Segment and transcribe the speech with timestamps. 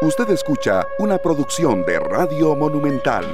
[0.00, 3.24] Usted escucha una producción de Radio Monumental.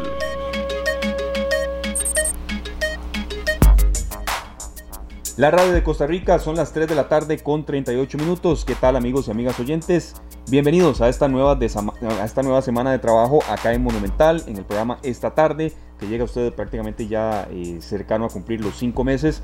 [5.37, 8.65] La radio de Costa Rica son las 3 de la tarde con 38 minutos.
[8.65, 10.15] ¿Qué tal amigos y amigas oyentes?
[10.49, 14.99] Bienvenidos a esta nueva, esta nueva semana de trabajo acá en Monumental, en el programa
[15.03, 19.43] Esta tarde, que llega a usted prácticamente ya eh, cercano a cumplir los 5 meses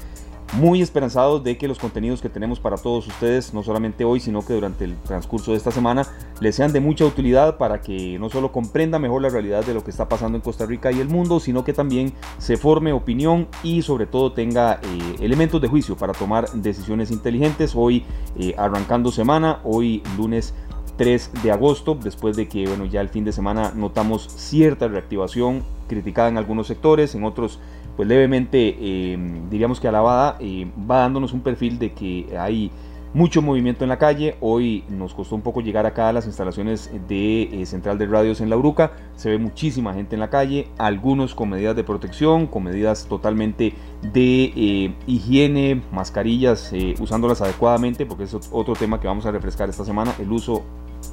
[0.55, 4.45] muy esperanzados de que los contenidos que tenemos para todos ustedes, no solamente hoy, sino
[4.45, 6.07] que durante el transcurso de esta semana,
[6.41, 9.85] les sean de mucha utilidad para que no solo comprenda mejor la realidad de lo
[9.85, 13.49] que está pasando en Costa Rica y el mundo, sino que también se forme opinión
[13.63, 17.73] y sobre todo tenga eh, elementos de juicio para tomar decisiones inteligentes.
[17.75, 18.05] Hoy
[18.39, 20.55] eh, arrancando semana, hoy lunes
[20.97, 25.63] 3 de agosto, después de que bueno, ya el fin de semana notamos cierta reactivación
[25.89, 27.59] criticada en algunos sectores, en otros
[28.01, 29.19] pues levemente, eh,
[29.51, 32.71] diríamos que alabada, eh, va dándonos un perfil de que hay
[33.13, 34.37] mucho movimiento en la calle.
[34.41, 38.41] Hoy nos costó un poco llegar acá a las instalaciones de eh, Central de Radios
[38.41, 38.93] en La Uruca.
[39.17, 43.75] Se ve muchísima gente en la calle, algunos con medidas de protección, con medidas totalmente
[44.01, 50.15] de higiene, mascarillas, usándolas adecuadamente, porque es otro tema que vamos a refrescar esta semana,
[50.19, 50.63] el uso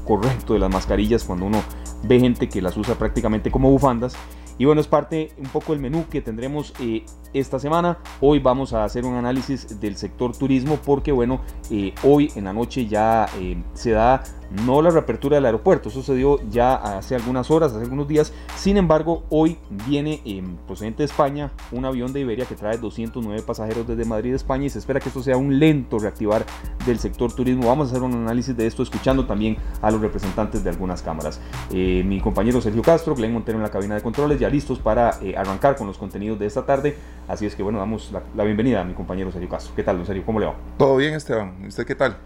[0.06, 1.62] correcto de las mascarillas cuando uno
[2.04, 4.16] ve gente que las usa prácticamente como bufandas
[4.58, 8.00] y bueno, es parte un poco del menú que tendremos eh, esta semana.
[8.22, 12.54] Hoy vamos a hacer un análisis del sector turismo porque bueno, eh, hoy en la
[12.54, 17.74] noche ya eh, se da no la reapertura del aeropuerto, dio ya hace algunas horas,
[17.74, 18.34] hace algunos días.
[18.56, 20.22] Sin embargo, hoy viene
[20.66, 24.70] procedente de España un avión de Iberia que trae 209 pasajeros desde Madrid, España y
[24.70, 26.46] se espera que esto sea un lento reactivar
[26.86, 27.68] del sector turismo.
[27.68, 31.40] Vamos a hacer un análisis de esto escuchando también a los representantes de algunas cámaras.
[31.72, 35.76] mi compañero Sergio Castro, Glenn Montero en la cabina de controles, ya listos para arrancar
[35.76, 36.98] con los contenidos de esta tarde.
[37.28, 39.74] Así es que bueno, damos la, bienvenida a mi compañero Sergio Castro.
[39.76, 40.26] ¿Qué tal, don Sergio?
[40.26, 40.56] ¿Cómo le va?
[40.78, 41.66] Todo bien, Esteban.
[41.68, 42.18] ¿Usted qué tal?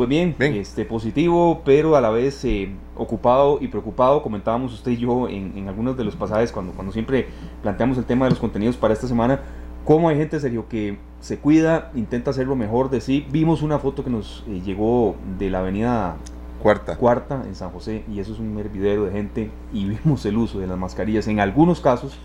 [0.00, 4.22] Pues bien, Este, positivo, pero a la vez eh, ocupado y preocupado.
[4.22, 7.26] Comentábamos usted y yo en, algunos de los pasajes, cuando, cuando siempre
[7.60, 9.42] planteamos el tema de los contenidos para esta semana,
[9.84, 13.26] cómo hay gente, Sergio, que se cuida, intenta hacer lo mejor de sí.
[13.30, 16.16] Vimos una foto que nos eh, llegó de la avenida
[16.62, 16.96] Cuarta.
[16.96, 20.60] Cuarta en San José, y eso es un hervidero de gente, y vimos el uso
[20.60, 22.16] de las mascarillas en algunos casos,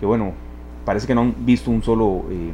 [0.00, 0.32] que bueno,
[0.84, 2.50] parece que no han visto un solo eh,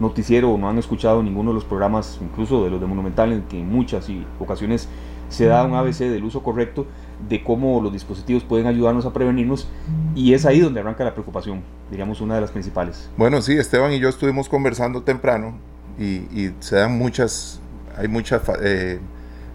[0.00, 3.42] noticiero o no han escuchado ninguno de los programas, incluso de los de Monumental, en
[3.42, 4.08] que en muchas
[4.38, 4.88] ocasiones
[5.28, 6.86] se da un ABC del uso correcto
[7.28, 9.68] de cómo los dispositivos pueden ayudarnos a prevenirnos
[10.14, 13.10] y es ahí donde arranca la preocupación, diríamos una de las principales.
[13.16, 15.58] Bueno, sí, Esteban y yo estuvimos conversando temprano
[15.98, 17.60] y, se dan muchas,
[17.96, 19.00] hay muchas, eh,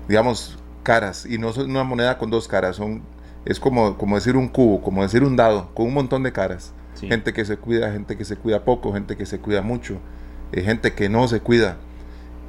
[0.07, 3.01] digamos, caras y no es una moneda con dos caras, son,
[3.45, 6.73] es como, como decir un cubo, como decir un dado, con un montón de caras.
[6.99, 9.97] Gente que se cuida, gente que se cuida poco, gente que se cuida mucho,
[10.51, 11.77] eh, gente que no se cuida.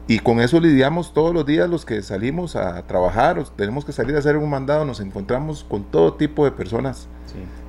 [0.09, 4.17] Y con eso lidiamos todos los días los que salimos a trabajar, tenemos que salir
[4.17, 7.07] a hacer un mandado, nos encontramos con todo tipo de personas,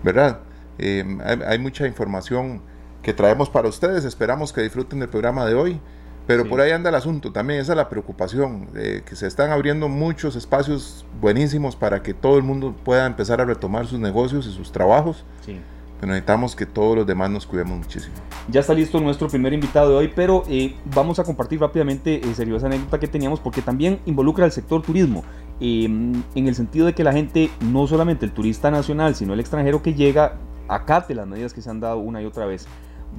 [0.03, 0.39] ¿verdad?
[0.79, 2.59] Em, hay, mucha información
[3.03, 5.79] que traemos para ustedes, esperamos que disfruten del programa de hoy,
[6.25, 9.87] pero por ahí anda el asunto, también esa es la preocupación, que se están abriendo
[9.87, 14.51] muchos espacios buenísimos para que todo el mundo pueda empezar a retomar sus negocios y
[14.51, 15.23] sus trabajos.
[15.45, 15.61] Sí
[16.01, 18.15] necesitamos que todos los demás nos cuidemos muchísimo.
[18.49, 22.31] Ya está listo nuestro primer invitado de hoy, pero eh, vamos a compartir rápidamente eh,
[22.31, 25.23] esa anécdota que teníamos porque también involucra al sector turismo.
[25.59, 29.39] Em, en el sentido de que la gente, no solamente el turista nacional, sino el
[29.39, 30.37] extranjero que llega,
[30.67, 32.67] acate las medidas que se han dado una y otra vez.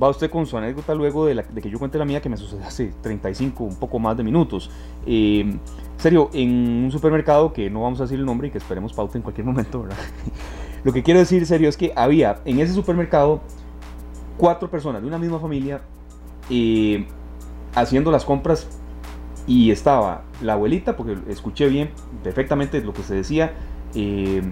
[0.03, 2.67] Va usted con su anécdota luego de, que yo cuente la mía que me sucedió
[2.67, 4.71] hace 35, un poco más de minutos.
[5.07, 5.57] Eh,
[5.97, 9.17] serio, en un supermercado que no vamos a decir el nombre y que esperemos pauta
[9.17, 9.97] en cualquier momento, ¿verdad?
[10.85, 13.41] Lo que quiero decir, serio, es que había en ese supermercado
[14.37, 15.81] cuatro personas de una misma familia
[16.51, 17.07] eh,
[17.75, 18.69] haciendo las compras
[19.47, 21.91] y estaba la abuelita, porque escuché bien
[22.23, 23.53] perfectamente lo que se decía,
[23.95, 24.43] eh,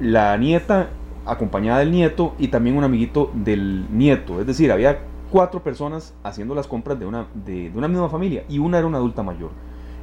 [0.00, 0.90] la nieta
[1.24, 4.40] acompañada del nieto y también un amiguito del nieto.
[4.40, 8.58] Es decir, había cuatro personas haciendo las compras de una, de una misma familia y
[8.58, 9.50] una era una adulta mayor.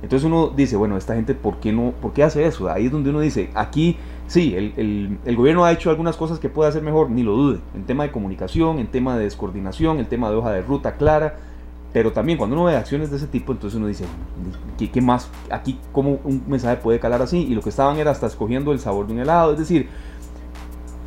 [0.02, 2.70] Entonces uno dice, bueno, esta gente, ¿por qué, no, ¿por qué hace eso?
[2.70, 3.98] Ahí es donde uno dice, aquí
[4.28, 7.60] sí, el, el, gobierno ha hecho algunas cosas que puede hacer mejor, ni lo dude,
[7.76, 11.38] en tema de comunicación, en tema de descoordinación, en tema de hoja de ruta clara,
[11.94, 14.06] pero también cuando uno ve acciones de ese tipo, entonces uno dice,
[14.78, 15.30] ¿qué, qué más?
[15.52, 17.46] Aquí, ¿cómo un mensaje puede calar así?
[17.46, 19.88] Y lo que estaban era hasta escogiendo el sabor de un helado, es decir,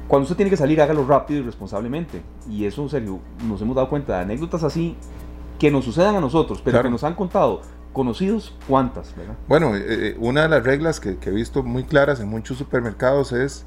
[0.09, 2.23] cuando usted tiene que salir, hágalo rápido y responsablemente.
[2.49, 4.97] Y eso, en serio, nos hemos dado cuenta de anécdotas así
[5.59, 7.63] que nos sucedan a nosotros, pero que nos han contado
[7.97, 9.17] conocidos, ¿cuántas?
[9.17, 9.37] ¿verdad?
[9.49, 13.33] Bueno, eh, eh, una de las reglas que, he visto muy claras en muchos supermercados
[13.33, 13.65] es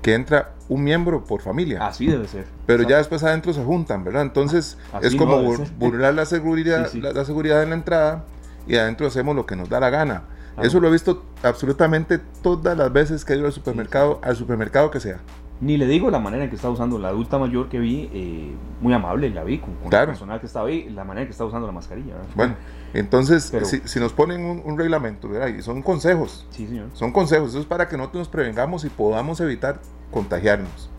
[0.00, 1.86] que entra un miembro por familia.
[1.86, 2.46] Así debe ser.
[2.64, 4.22] Pero ya después adentro se juntan, ¿verdad?
[4.22, 5.42] Entonces es como
[5.78, 8.24] burlar la seguridad, la, seguridad en la entrada
[8.66, 10.22] y adentro hacemos lo que nos da la gana.
[10.62, 14.90] Eso lo he visto absolutamente todas las veces que he ido al supermercado, al supermercado
[14.90, 15.18] que sea.
[15.60, 18.54] Ni le digo la manera en que está usando la adulta mayor que vi, eh,
[18.82, 21.32] muy amable, la vi con, con el personal que estaba ahí, la manera en que
[21.32, 22.14] está usando la mascarilla.
[22.34, 22.56] Bueno,
[22.92, 23.52] entonces,
[23.84, 25.48] si, nos ponen un, reglamento, ¿verdad?
[25.48, 26.88] y son consejos, sí, señor.
[26.92, 29.80] son consejos, eso es para que nosotros nos prevengamos y podamos evitar
[30.10, 30.90] contagiarnos.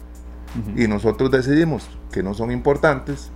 [0.76, 3.32] Y nosotros decidimos que no son importantes,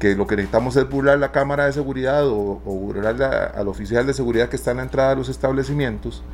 [0.00, 4.14] que lo que necesitamos es burlar la cámara de seguridad o, burlar al oficial de
[4.14, 6.24] seguridad que está en la entrada de los establecimientos,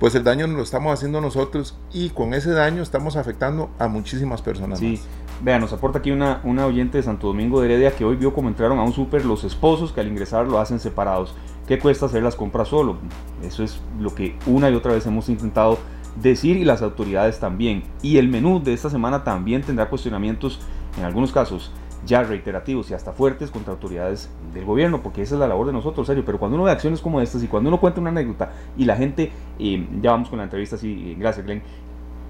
[0.00, 4.40] pues el daño lo estamos haciendo nosotros y con ese daño estamos afectando a muchísimas
[4.40, 4.78] personas.
[4.78, 4.98] Sí,
[5.42, 8.32] vean, nos aporta aquí una, una oyente de Santo Domingo de Heredia que hoy vio
[8.32, 11.34] como entraron a un súper los esposos que al ingresar lo hacen separados.
[11.68, 12.96] ¿Qué cuesta hacer las compras solo?
[13.42, 15.78] Eso es lo que una y otra vez hemos intentado
[16.20, 17.84] decir y las autoridades también.
[18.00, 20.60] Y el menú de esta semana también tendrá cuestionamientos
[20.98, 21.70] en algunos casos
[22.06, 25.72] ya reiterativos y hasta fuertes contra autoridades del gobierno, porque esa es la labor de
[25.72, 26.24] nosotros, serio.
[26.24, 28.96] Pero cuando uno ve acciones como estas y cuando uno cuenta una anécdota y la
[28.96, 31.62] gente, eh, ya vamos con la entrevista, sí, gracias Glenn,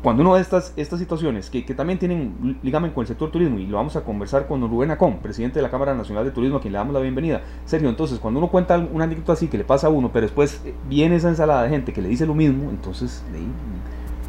[0.03, 3.59] cuando uno ve estas, estas situaciones que, que, también tienen ligamen con el sector turismo
[3.59, 6.57] y lo vamos a conversar con Rubén Acón, presidente de la Cámara Nacional de Turismo,
[6.57, 7.43] a quien le damos la bienvenida.
[7.65, 10.61] Sergio, entonces cuando uno cuenta una anécdota así que le pasa a uno, pero después
[10.65, 13.23] eh, viene esa ensalada de gente que le dice lo mismo, entonces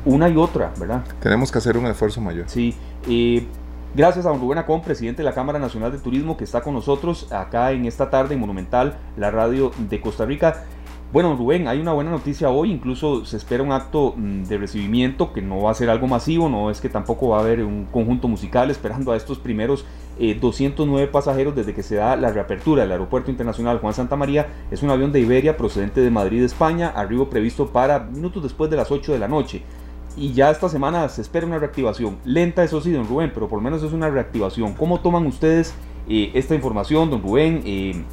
[0.06, 1.04] una y otra, ¿verdad?
[1.20, 2.46] Tenemos que hacer un esfuerzo mayor.
[2.48, 2.76] Sí,
[3.10, 3.48] eh,
[3.96, 6.74] Gracias a don Rubén Acón, presidente de la Cámara Nacional de Turismo, que está con
[6.74, 10.64] nosotros acá en esta tarde en Monumental, la radio de Costa Rica.
[11.12, 15.32] Bueno, Rubén, hay una buena noticia hoy, incluso se espera un acto mm, de recibimiento
[15.32, 17.86] que no va a ser algo masivo, no es que tampoco va a haber un
[17.86, 19.86] conjunto musical esperando a estos primeros
[20.18, 24.48] 209 eh, pasajeros desde que se da la reapertura del Aeropuerto Internacional Juan Santa María.
[24.72, 28.78] Es un avión de Iberia procedente de Madrid, España, arribo previsto para minutos después de
[28.78, 29.62] las 8 de la noche
[30.16, 32.18] y ya esta semana se espera una reactivación.
[32.26, 34.74] Lenta, eso sí, don Rubén, pero por lo menos es una reactivación.
[34.74, 35.74] ¿Cómo toman ustedes
[36.08, 37.62] eh, esta información, don Rubén?
[37.66, 38.04] Eh,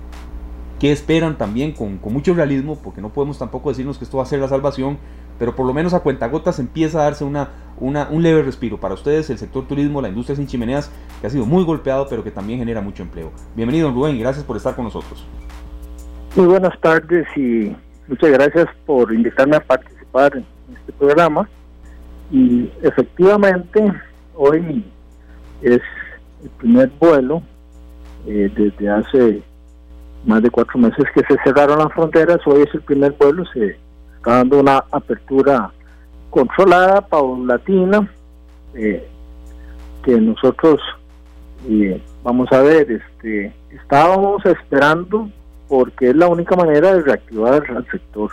[0.79, 2.79] ¿Qué esperan también con, mucho realismo?
[2.83, 4.97] Porque no podemos tampoco decirnos que esto va a ser la salvación,
[5.39, 8.95] pero por lo menos a cuentagotas empieza a darse una, una, un leve respiro para
[8.95, 12.31] ustedes, el sector turismo, la industria sin chimeneas, que ha sido muy golpeado, pero que
[12.31, 13.31] también genera mucho empleo.
[13.55, 15.27] Bienvenido, don Rubén, gracias por estar con nosotros.
[16.35, 17.77] Muy buenas tardes y
[18.09, 20.47] muchas gracias por invitarme a participar en
[20.79, 21.47] este programa.
[22.31, 23.93] Y efectivamente,
[24.35, 24.85] hoy
[25.63, 25.81] es
[26.43, 27.43] el primer vuelo
[28.27, 29.43] eh, desde hace
[30.25, 32.39] más de cuatro meses que se cerraron las fronteras.
[32.47, 33.77] Hoy es el primer vuelo, se
[34.17, 35.73] está dando una apertura
[36.31, 38.09] controlada, paulatina,
[38.75, 39.07] eh,
[40.05, 40.81] que nosotros
[41.69, 45.29] eh, vamos a ver, este, estábamos esperando
[45.69, 48.31] porque es la única manera de reactivar al sector.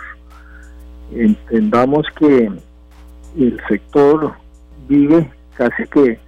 [1.12, 2.50] Entendamos que
[3.36, 4.32] el sector
[4.88, 6.18] vive casi que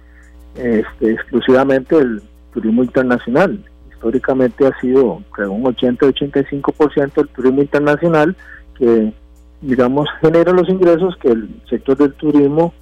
[0.55, 2.21] este, exclusivamente el
[2.53, 3.63] turismo internacional.
[3.91, 8.35] Históricamente ha sido creo, un 80-85% del turismo internacional
[8.77, 9.13] que,
[9.61, 12.73] digamos, genera los ingresos que el sector del turismo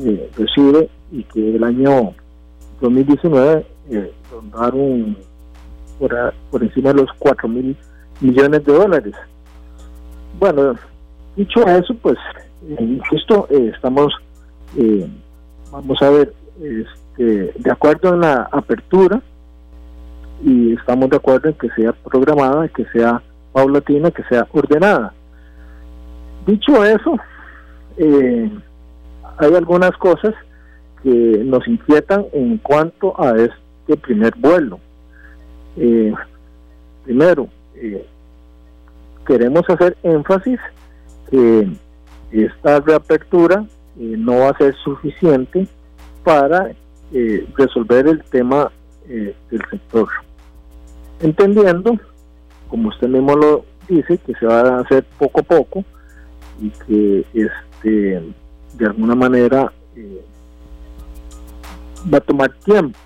[0.00, 2.12] eh, recibe y que el año
[2.80, 5.16] 2019 eh, rondaron
[5.98, 7.76] por, por encima de los 4 mil
[8.20, 9.14] millones de dólares.
[10.38, 10.74] Bueno,
[11.36, 12.18] dicho eso, pues
[13.12, 14.12] esto eh, estamos,
[14.76, 15.06] eh,
[15.70, 16.32] vamos a ver,
[16.62, 19.20] este, de acuerdo en la apertura
[20.42, 23.22] y estamos de acuerdo en que sea programada, que sea
[23.52, 25.12] paulatina, que sea ordenada.
[26.46, 27.16] Dicho eso,
[27.96, 28.50] eh,
[29.38, 30.34] hay algunas cosas
[31.02, 31.10] que
[31.44, 34.78] nos inquietan en cuanto a este primer vuelo.
[37.04, 37.48] primero,
[39.26, 40.58] queremos hacer énfasis
[41.30, 41.68] que
[42.42, 43.64] esta reapertura
[43.98, 45.68] eh, no va a ser suficiente
[46.24, 46.72] para
[47.12, 48.72] eh, resolver el tema
[49.08, 50.08] eh, del sector.
[51.20, 51.96] Entendiendo,
[52.68, 55.84] como usted mismo lo dice, que se va a hacer poco a poco
[56.60, 58.22] y que este
[58.74, 59.72] de alguna manera
[62.12, 62.98] va a tomar tiempo.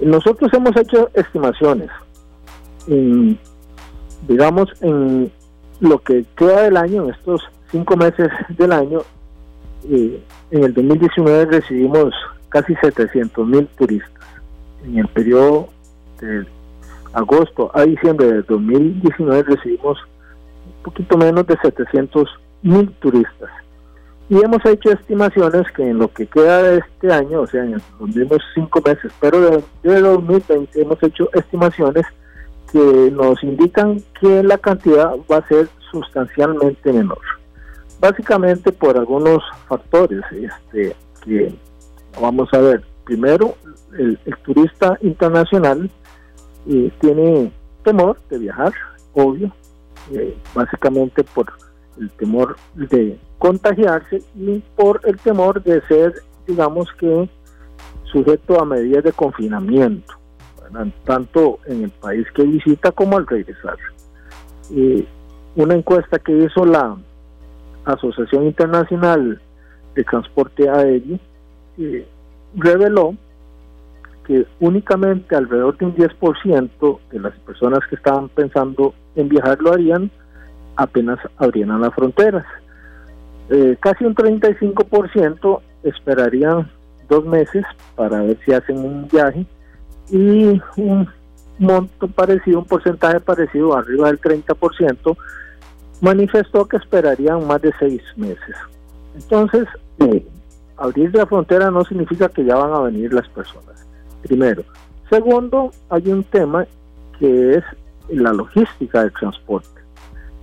[0.00, 1.88] Nosotros hemos hecho estimaciones.
[4.28, 5.32] digamos, en
[5.80, 9.00] lo que queda del año, en estos cinco meses del año,
[9.90, 12.14] eh, en el 2019 recibimos
[12.48, 14.24] casi 700 mil turistas.
[14.84, 15.68] En el periodo
[16.20, 16.46] de
[17.12, 19.98] agosto a diciembre del 2019 recibimos
[20.66, 22.28] un poquito menos de 700
[22.62, 23.50] mil turistas.
[24.28, 27.80] Y hemos hecho estimaciones que en lo que queda de este año, o sea, en
[28.00, 32.04] los mismos cinco meses, pero de, de 2020 hemos hecho estimaciones
[32.72, 37.20] que nos indican que la cantidad va a ser sustancialmente menor
[38.00, 41.54] básicamente por algunos factores este, que
[42.20, 42.84] vamos a ver.
[43.04, 43.54] Primero,
[43.98, 45.88] el, turista internacional
[46.68, 47.52] eh, tiene
[47.84, 48.72] temor de viajar,
[49.14, 49.52] obvio,
[50.12, 51.46] eh, básicamente por
[52.00, 56.14] el temor de contagiarse y por el temor de ser,
[56.46, 57.28] digamos que,
[58.04, 60.14] sujeto a medidas de confinamiento,
[61.04, 63.76] tanto en el país que visita como al regresar.
[65.54, 66.96] una encuesta que hizo la
[67.86, 69.40] Asociación Internacional
[69.94, 71.18] de Transporte Aéreo
[71.78, 72.06] eh,
[72.54, 73.14] reveló
[74.26, 79.72] que únicamente alrededor de un 10% de las personas que estaban pensando en viajar lo
[79.72, 80.10] harían
[80.76, 82.44] apenas abrieran las fronteras.
[83.48, 86.70] Eh, casi un 35% esperarían
[87.08, 87.64] dos meses
[87.94, 89.46] para ver si hacen un viaje
[90.10, 91.08] y un
[91.58, 95.16] monto parecido, un porcentaje parecido, arriba del 30%,
[96.00, 98.56] manifestó que esperarían más de seis meses.
[99.14, 99.66] Entonces,
[100.00, 100.26] eh,
[100.76, 103.86] abrir la frontera no significa que ya van a venir las personas,
[104.22, 104.62] primero.
[105.08, 106.66] Segundo, hay un tema
[107.18, 107.64] que es
[108.08, 109.80] la logística del transporte.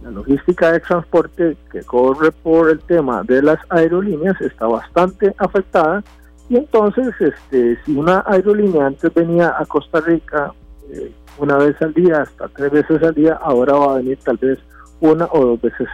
[0.03, 6.03] La logística de transporte que corre por el tema de las aerolíneas está bastante afectada
[6.49, 10.53] y entonces este, si una aerolínea antes venía a Costa Rica
[10.91, 14.37] eh, una vez al día, hasta tres veces al día, ahora va a venir tal
[14.37, 14.59] vez
[15.03, 15.87] una o dos veces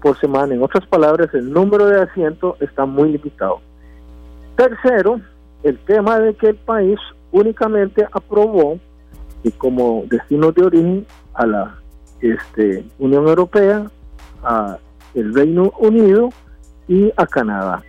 [0.00, 0.54] por semana.
[0.54, 3.60] En otras palabras, el número de asientos está muy limitado.
[4.56, 5.20] Tercero,
[5.62, 6.98] el tema de que el país
[7.30, 8.78] únicamente aprobó
[9.42, 11.74] y como destino de origen a la
[12.20, 13.90] este, Unión Europea,
[14.42, 14.78] a
[15.14, 16.30] el Reino Unido
[16.88, 17.82] y a Canadá.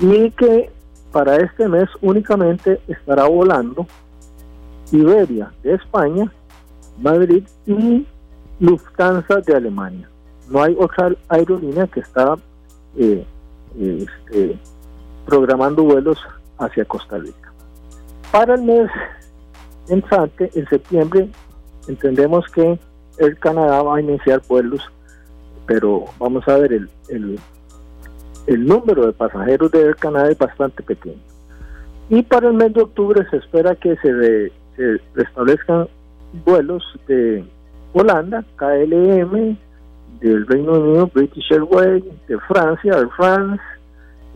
[0.00, 0.70] Y que
[1.12, 3.86] para este mes únicamente estará volando
[4.90, 6.32] Iberia de España,
[7.00, 8.04] Madrid y
[8.60, 10.08] Lufthansa de Alemania.
[10.48, 12.36] No hay otra aerolínea que está
[12.96, 13.24] eh,
[13.78, 14.58] este,
[15.26, 16.18] programando vuelos
[16.58, 17.52] hacia Costa Rica.
[18.30, 18.90] Para el mes
[19.88, 21.28] entrante, en septiembre,
[21.88, 22.78] entendemos que
[23.18, 24.82] el Canadá va a iniciar vuelos,
[25.66, 26.88] pero vamos a ver, el,
[28.46, 31.20] el, número de pasajeros de Canadá es bastante pequeño.
[32.08, 35.88] Y para el mes de octubre se espera que se, se restablezcan
[36.44, 37.44] vuelos de
[37.92, 39.56] Holanda, KLM,
[40.20, 43.62] del Reino Unido, British Airways, de Francia, Air France,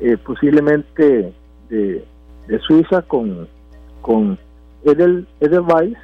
[0.00, 1.32] eh, posiblemente
[1.68, 2.04] de,
[2.66, 3.48] Suiza con,
[4.00, 4.38] con
[4.84, 5.96] Edelweiss,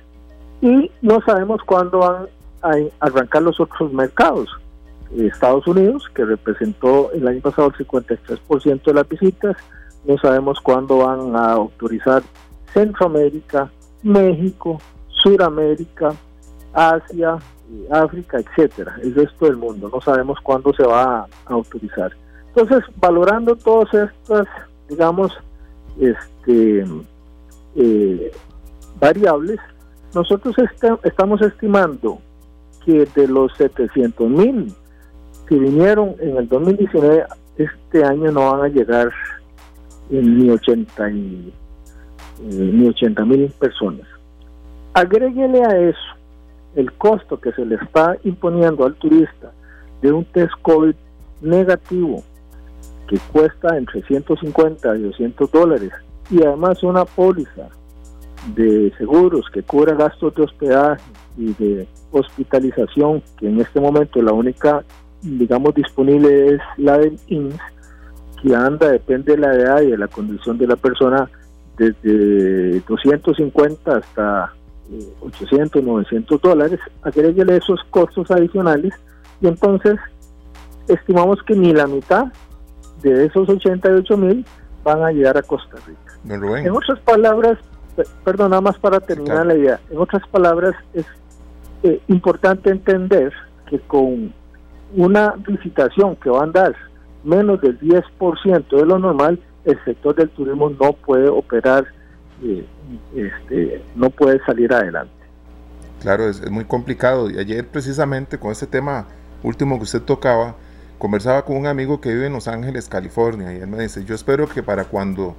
[0.62, 2.26] y no sabemos cuándo van
[2.62, 4.48] a arrancar los otros mercados.
[5.16, 9.56] Estados Unidos, que representó el año pasado el 53% de las visitas,
[10.04, 12.22] no sabemos cuándo van a autorizar
[12.72, 13.70] Centroamérica,
[14.02, 16.14] México, Suramérica,
[16.72, 17.38] Asia,
[17.90, 19.90] África, etcétera, el resto del mundo.
[19.92, 22.12] No sabemos cuándo se va a autorizar.
[22.48, 24.46] Entonces, valorando todas estas,
[24.88, 25.32] digamos,
[26.00, 26.84] este,
[27.76, 28.32] eh,
[28.98, 29.58] variables,
[30.14, 30.56] nosotros
[31.04, 32.18] estamos estimando
[32.84, 34.72] que de los 700 mil
[35.46, 37.24] que vinieron en el 2019,
[37.56, 39.12] este año no van a llegar
[40.08, 41.52] ni 80 eh,
[42.40, 44.06] ni 80 mil personas.
[44.94, 46.19] Agréguele a eso
[46.76, 49.52] el costo que se le está imponiendo al turista
[50.02, 50.94] de un test COVID
[51.42, 52.22] negativo
[53.08, 55.90] que cuesta entre 150 y 200 dólares
[56.30, 57.68] y además una póliza
[58.54, 61.02] de seguros que cubra gastos de hospedaje
[61.36, 64.84] y de hospitalización, que en este momento la única,
[65.22, 67.58] digamos, disponible es la del INS,
[68.42, 71.28] que anda, depende de la edad y de la condición de la persona,
[71.76, 74.52] desde 250 hasta
[75.20, 78.94] 800, eh, 900 dólares, agréguele esos costos adicionales
[79.40, 79.98] y entonces
[80.88, 82.26] estimamos que ni la mitad
[83.02, 84.44] de esos 88 mil
[84.82, 86.10] van a llegar a Costa Rica.
[86.58, 87.58] En otras palabras,
[88.24, 91.06] perdón, nada más para terminar la idea, en otras palabras es
[91.82, 93.32] eh, importante entender
[93.68, 94.32] que con
[94.94, 96.74] una visitación que va a andar
[97.24, 101.86] menos del 10% de lo normal, el sector del turismo no puede operar,
[102.42, 102.66] eh,
[103.14, 105.12] este, no puede salir adelante.
[106.00, 107.30] Claro, es, es, muy complicado.
[107.30, 109.06] Y ayer precisamente con este tema
[109.42, 110.56] último que usted tocaba,
[110.98, 114.14] conversaba con un amigo que vive en Los Ángeles, California, y él me dice, yo
[114.14, 115.34] espero que para cuando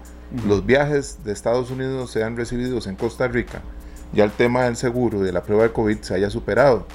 [0.48, 3.62] los viajes de Estados Unidos sean recibidos en Costa Rica,
[4.14, 6.86] ya el tema del seguro de la prueba de COVID se haya superado.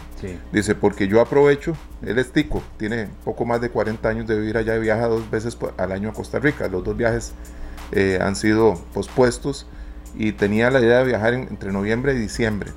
[0.52, 4.56] Dice, porque yo aprovecho, él es tico, tiene poco más de 40 años de vivir
[4.56, 6.68] allá y viaja dos veces al año a Costa Rica.
[6.68, 7.32] Los dos viajes
[7.92, 9.66] eh, han sido pospuestos
[10.16, 12.72] y tenía la idea de viajar entre noviembre y diciembre.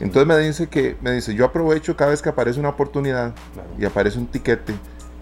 [0.00, 3.34] Entonces me dice que, me dice, yo aprovecho cada vez que aparece una oportunidad
[3.78, 4.74] y aparece un tiquete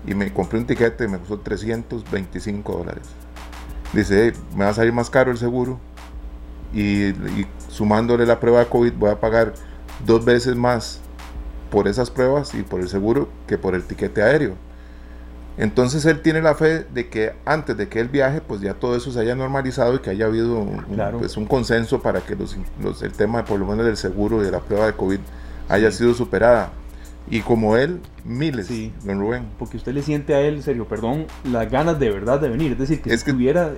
[0.06, 3.08] y me compré un tiquete y me costó 325 dólares.
[3.92, 5.78] Dice, me va a salir más caro el seguro
[6.72, 7.12] y,
[7.68, 9.54] sumándole la prueba de COVID voy a pagar
[10.06, 11.00] dos veces más
[11.70, 14.54] por esas pruebas y por el seguro que por el tiquete aéreo.
[15.60, 18.96] Entonces él tiene la fe de que antes de que él viaje, pues ya todo
[18.96, 20.82] eso se haya normalizado y que haya habido un,
[21.18, 22.56] pues un consenso para que los,
[23.02, 25.18] el tema por lo menos del seguro y de la prueba de COVID
[25.68, 26.72] haya sido superada.
[27.28, 29.48] Y como él, miles, sí, don Rubén.
[29.58, 32.72] Porque usted le siente a él, serio, perdón, las ganas de verdad de venir.
[32.72, 33.72] Es decir, que es que tuviera...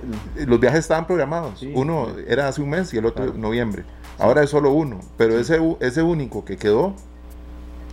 [0.47, 1.61] Los viajes estaban programados.
[1.75, 3.83] uno era hace un mes y el otro en noviembre.
[4.19, 5.01] Ahora es solo uno.
[5.17, 6.95] Pero ese, ese único que quedó,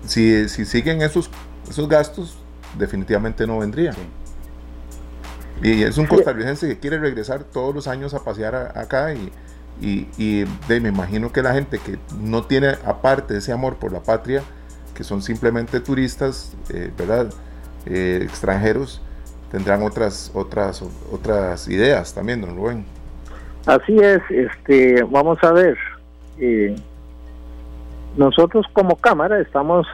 [0.06, 1.28] si, si siguen esos,
[1.68, 2.38] esos gastos,
[2.78, 3.92] definitivamente no vendría.
[5.62, 9.30] Y es un costarricense que quiere regresar todos los años a pasear acá y,
[9.80, 14.42] y, me imagino que la gente que no tiene aparte ese amor por la patria,
[14.94, 17.32] que son simplemente turistas, eh, ¿verdad?
[17.86, 19.02] Eh, extranjeros,
[19.50, 22.84] tendrán otras, otras, otras ideas también, don Rubén.
[23.66, 25.76] Así es, este, vamos a ver.
[26.38, 26.74] Eh,
[28.16, 29.86] nosotros como Cámara estamos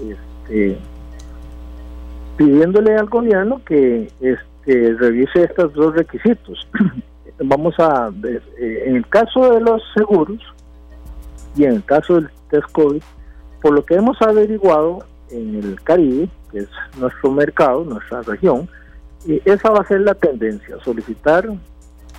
[0.00, 0.78] este,
[2.36, 6.68] pidiéndole al gobierno que este, revise estos dos requisitos.
[7.38, 10.40] Vamos a, eh, en el caso de los seguros
[11.56, 13.02] y en el caso del test COVID,
[13.60, 18.68] por lo que hemos averiguado en el Caribe, que es nuestro mercado, nuestra región,
[19.26, 21.48] y esa va a ser la tendencia, solicitar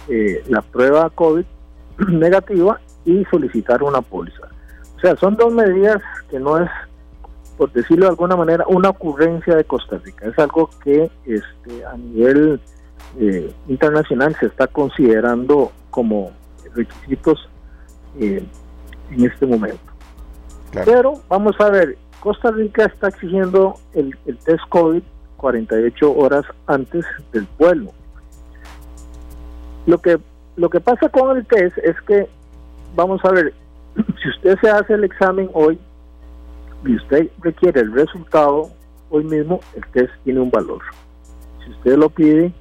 [0.10, 1.46] eh, la prueba COVID
[2.10, 4.48] negativa y solicitar una póliza.
[4.98, 6.70] O sea, son dos medidas que no es
[7.58, 10.28] por decirlo de alguna manera, una ocurrencia de Costa Rica.
[10.28, 12.60] Es algo que este, a nivel
[13.20, 16.32] eh, internacional se está considerando como
[16.74, 17.50] requisitos
[18.20, 18.44] eh,
[19.12, 19.80] en este momento.
[20.84, 25.02] Pero vamos a ver, Costa Rica está exigiendo el, el test COVID
[25.38, 27.92] 48 horas antes del vuelo.
[29.86, 30.18] Lo que,
[30.56, 32.28] lo que pasa con el test es que,
[32.96, 33.54] vamos a ver,
[33.96, 35.80] si usted se hace el examen hoy,
[36.86, 38.70] y usted requiere el resultado
[39.10, 40.82] hoy mismo, el test tiene un valor.
[41.64, 42.54] Si usted lo pide,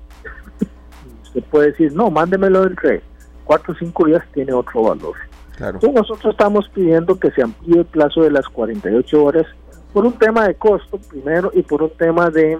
[1.25, 3.03] usted puede decir, no, mándemelo entre
[3.44, 5.14] cuatro o cinco días, tiene otro valor.
[5.57, 5.75] Claro.
[5.75, 9.46] Entonces nosotros estamos pidiendo que se amplíe el plazo de las 48 horas
[9.92, 12.59] por un tema de costo primero y por un tema de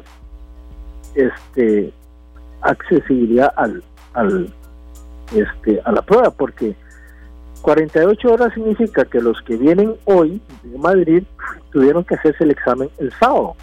[1.14, 1.92] este
[2.60, 3.82] accesibilidad al,
[4.14, 4.48] al
[5.34, 6.76] este a la prueba porque
[7.64, 11.24] 48 horas significa que los que vienen hoy de Madrid
[11.72, 13.57] tuvieron que hacerse el examen el sábado.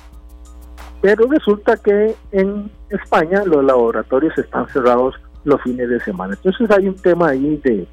[1.01, 6.33] Pero resulta que en España los laboratorios están cerrados los fines de semana.
[6.33, 7.87] Entonces hay un tema ahí de,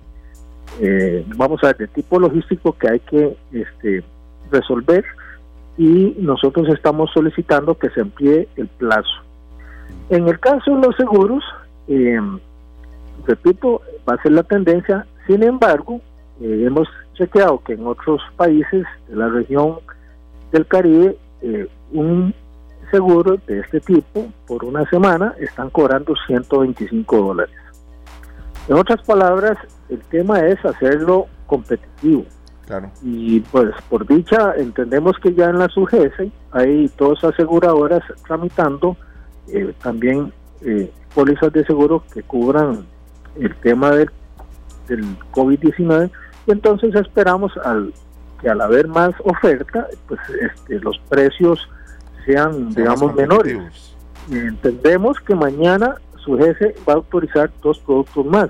[0.80, 4.02] eh, vamos a ver, de tipo logístico que hay que este,
[4.50, 5.04] resolver
[5.76, 9.12] y nosotros estamos solicitando que se amplíe el plazo.
[10.08, 11.44] En el caso de los seguros,
[11.86, 12.18] eh,
[13.26, 16.00] repito, va a ser la tendencia sin embargo,
[16.40, 19.76] eh, hemos chequeado que en otros países de la región
[20.50, 22.34] del Caribe, eh, un
[22.90, 27.54] seguro de este tipo por una semana están cobrando 125 dólares.
[28.68, 29.58] En otras palabras,
[29.90, 32.24] el tema es hacerlo competitivo.
[32.66, 32.90] Claro.
[33.02, 38.96] Y pues por dicha entendemos que ya en la SUGESE hay dos aseguradoras tramitando
[39.48, 40.32] eh, también
[41.14, 42.84] pólizas de seguro que cubran
[43.38, 44.10] el tema del
[44.88, 46.10] del COVID-19
[46.46, 47.92] y entonces esperamos al
[48.40, 51.68] que al haber más oferta pues este, los precios
[52.24, 53.96] sean digamos menores.
[54.30, 58.48] entendemos que mañana su jefe va a autorizar dos productos más.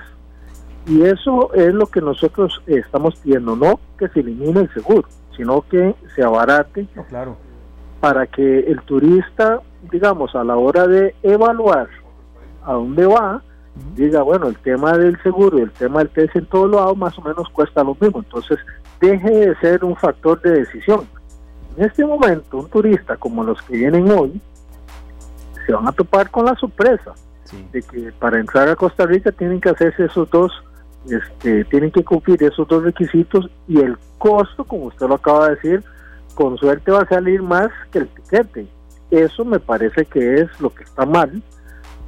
[0.87, 5.07] Y eso es lo que nosotros estamos pidiendo no que se elimine el seguro
[5.38, 7.37] sino que se abarate claro.
[8.01, 11.88] para que el turista digamos a la hora de evaluar
[12.64, 13.42] a dónde va
[13.94, 17.18] diga, bueno, el tema del seguro y el tema del test en todos lados más
[17.18, 18.20] o menos cuesta lo mismo.
[18.20, 18.58] Entonces,
[19.00, 21.06] deje de ser un factor de decisión.
[21.76, 24.40] En este momento, un turista como los que vienen hoy,
[25.66, 27.14] se van a topar con la sorpresa
[27.72, 30.52] de que para entrar a Costa Rica tienen que hacerse esos dos,
[31.08, 35.54] este, tienen que cumplir esos dos requisitos y el costo, como usted lo acaba de
[35.54, 35.84] decir,
[36.34, 38.66] con suerte va a salir más que el tiquete.
[39.10, 41.42] Eso me parece que es lo que está mal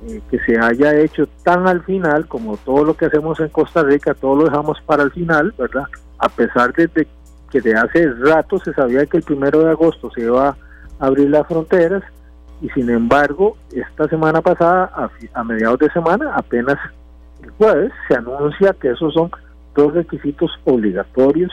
[0.06, 3.82] eh, que se haya hecho tan al final como todo lo que hacemos en Costa
[3.82, 5.84] Rica, todo lo dejamos para el final, ¿verdad?
[6.18, 7.06] A pesar de,
[7.50, 10.56] que de hace rato se sabía que el primero de agosto se iba a
[10.98, 12.02] abrir las fronteras
[12.62, 16.78] y sin embargo esta semana pasada, a, a mediados de semana, apenas
[17.42, 19.30] el jueves, se anuncia que esos son
[19.74, 21.50] dos requisitos obligatorios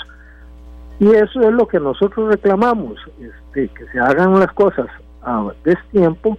[0.99, 4.87] y eso es lo que nosotros reclamamos, este, que se hagan las cosas
[5.21, 6.37] a destiempo.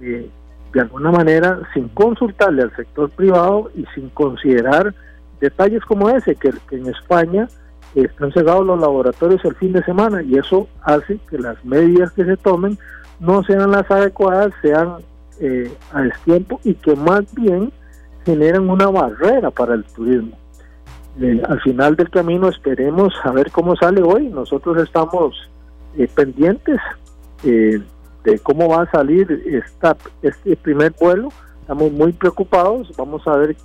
[0.00, 0.28] Eh,
[0.74, 4.94] de alguna manera sin consultarle al sector privado y sin considerar
[5.40, 7.48] detalles como ese, que, en España
[7.94, 12.24] están cerrados los laboratorios el fin de semana y eso hace que las medidas que
[12.24, 12.76] se tomen
[13.20, 14.96] no sean las adecuadas, sean
[15.40, 17.72] eh, a destiempo y que más bien
[18.24, 20.36] generan una barrera para el turismo.
[21.20, 24.28] Eh, al final del camino esperemos a ver cómo sale hoy.
[24.28, 25.48] Nosotros estamos
[25.96, 26.78] eh, pendientes
[27.44, 27.80] eh,
[28.24, 31.28] de cómo va a salir esta, este primer vuelo.
[31.60, 32.92] Estamos muy preocupados.
[32.96, 33.56] Vamos a ver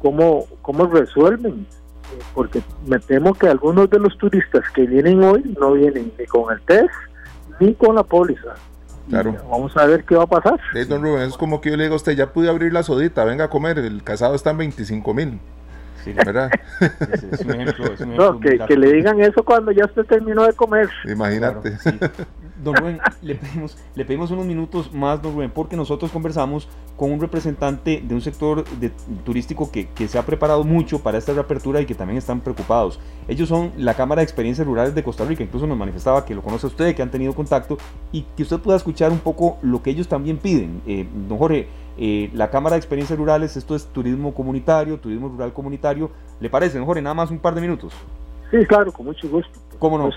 [0.00, 1.66] cómo, cómo resuelven,
[2.34, 6.52] porque me temo que algunos de los turistas que vienen hoy no vienen ni con
[6.52, 6.90] el test
[7.60, 8.54] ni con la póliza.
[9.08, 9.36] Claro.
[9.48, 10.58] Vamos a ver qué va a pasar.
[10.88, 13.24] don Rubén, es como que yo le digo a usted, ya pude abrir la sodita,
[13.24, 15.38] venga a comer, el casado está en 25 mil.
[16.12, 16.50] ¿Verdad?
[17.30, 20.04] Es, un ejemplo, es un ejemplo no, que, que, le digan eso cuando ya usted
[20.04, 20.88] terminó de comer.
[21.04, 21.76] Imagínate.
[22.62, 27.12] Don Rubén, le pedimos, le pedimos unos minutos más, don Rubén, porque nosotros conversamos con
[27.12, 28.90] un representante de un sector de,
[29.24, 32.98] turístico que, que, se ha preparado mucho para esta reapertura y que también están preocupados.
[33.28, 36.42] Ellos son la Cámara de Experiencias Rurales de Costa Rica, incluso nos manifestaba que lo
[36.42, 37.76] conoce usted, que han tenido contacto
[38.10, 40.80] y que usted pueda escuchar un poco lo que ellos también piden.
[40.86, 45.52] Eh, don Jorge, eh, la Cámara de Experiencias Rurales, esto es turismo comunitario, turismo rural
[45.52, 46.10] comunitario.
[46.40, 47.02] ¿Le parece, don Jorge?
[47.02, 47.92] Nada más un par de minutos.
[48.50, 49.58] Sí, claro, con mucho gusto.
[49.78, 50.10] ¿Cómo no?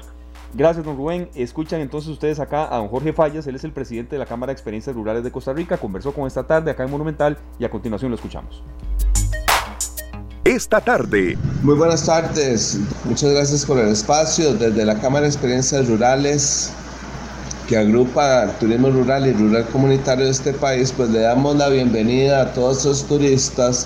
[0.54, 1.30] Gracias, don Rubén.
[1.36, 4.52] Escuchan entonces ustedes acá a don Jorge Fallas, él es el presidente de la Cámara
[4.52, 7.70] de Experiencias Rurales de Costa Rica, conversó con esta tarde acá en Monumental y a
[7.70, 8.64] continuación lo escuchamos.
[10.44, 11.38] Esta tarde.
[11.62, 14.56] Muy buenas tardes, muchas gracias por el espacio.
[14.56, 16.74] Desde la Cámara de Experiencias Rurales,
[17.70, 22.42] que agrupa turismo rural y rural comunitario de este país, pues le damos la bienvenida
[22.42, 23.86] a todos esos turistas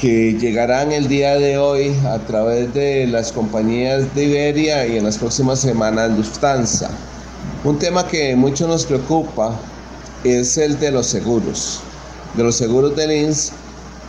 [0.00, 5.04] que llegarán el día de hoy a través de las compañías de Iberia y en
[5.04, 6.88] las próximas semanas Lufthansa.
[7.64, 9.54] Un tema que mucho nos preocupa
[10.24, 11.80] es el de los seguros,
[12.34, 13.52] de los seguros del INS,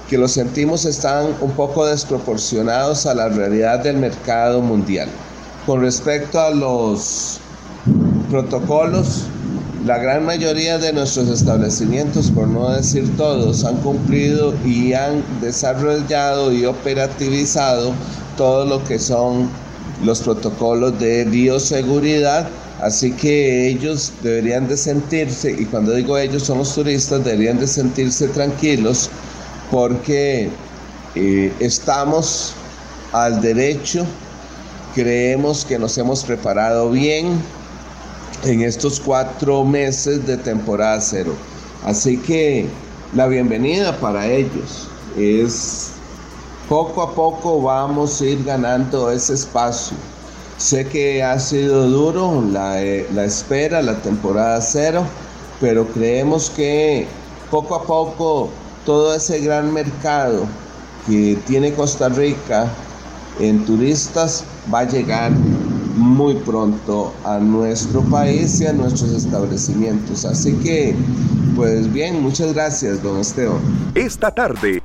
[0.10, 5.10] que los sentimos están un poco desproporcionados a la realidad del mercado mundial.
[5.65, 7.41] Con respecto a los
[8.29, 9.23] protocolos,
[9.85, 16.51] la gran mayoría de nuestros establecimientos, por no decir todos, han cumplido y han desarrollado
[16.51, 17.93] y operativizado
[18.37, 19.49] todo lo que son
[20.03, 22.47] los protocolos de bioseguridad.
[22.81, 27.67] Así que ellos deberían de sentirse, y cuando digo ellos son los turistas, deberían de
[27.67, 29.09] sentirse tranquilos
[29.71, 30.49] porque
[31.15, 32.53] eh, estamos
[33.11, 34.05] al derecho,
[34.95, 37.41] creemos que nos hemos preparado bien,
[38.43, 41.34] en estos cuatro meses de temporada cero.
[41.86, 42.67] Así que
[43.13, 45.91] la bienvenida para ellos es
[46.67, 49.97] poco a poco vamos a ir ganando ese espacio.
[50.58, 55.04] Sé que ha sido duro la, eh, la espera, la temporada cero,
[55.60, 57.08] pero creemos que
[57.49, 58.49] poco a poco
[58.86, 60.45] todo ese gran mercado
[61.08, 62.67] que tiene Costa Rica
[63.39, 65.32] en turistas va a llegar
[66.19, 70.25] muy pronto a nuestro país y a nuestros establecimientos.
[70.25, 70.93] Así que,
[71.55, 73.62] pues bien, muchas gracias, don Esteban.
[73.95, 74.84] Esta tarde.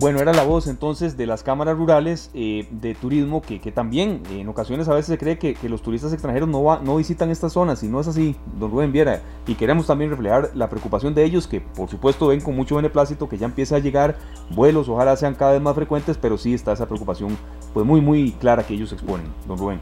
[0.00, 4.24] Bueno, era la voz entonces de las cámaras rurales eh, de turismo que, que, también
[4.28, 7.30] en ocasiones a veces se cree que, que los turistas extranjeros no, va, no visitan
[7.30, 9.22] estas zonas y no es así, don Rubén Viera.
[9.46, 13.28] Y queremos también reflejar la preocupación de ellos que por supuesto ven con mucho beneplácito
[13.28, 14.16] que ya empieza a llegar
[14.50, 17.38] vuelos, ojalá sean cada vez más frecuentes, pero sí está esa preocupación
[17.72, 19.80] pues muy muy clara que ellos exponen, don Rubén.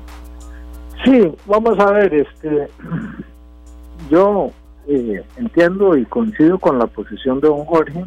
[1.02, 2.68] Sí, vamos a ver, este,
[4.10, 4.50] yo
[4.86, 8.04] eh, entiendo y coincido con la posición de don Jorge.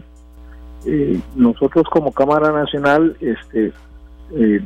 [0.85, 3.73] Eh, nosotros como Cámara Nacional, este,
[4.33, 4.61] eh,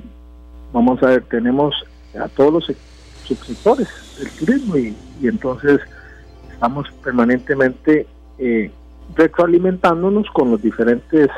[0.72, 1.74] vamos a ver, tenemos
[2.20, 2.78] a todos los
[3.24, 3.88] subsectores
[4.20, 5.80] del turismo y, entonces
[6.52, 8.06] estamos permanentemente
[9.16, 11.30] retroalimentándonos con los diferentes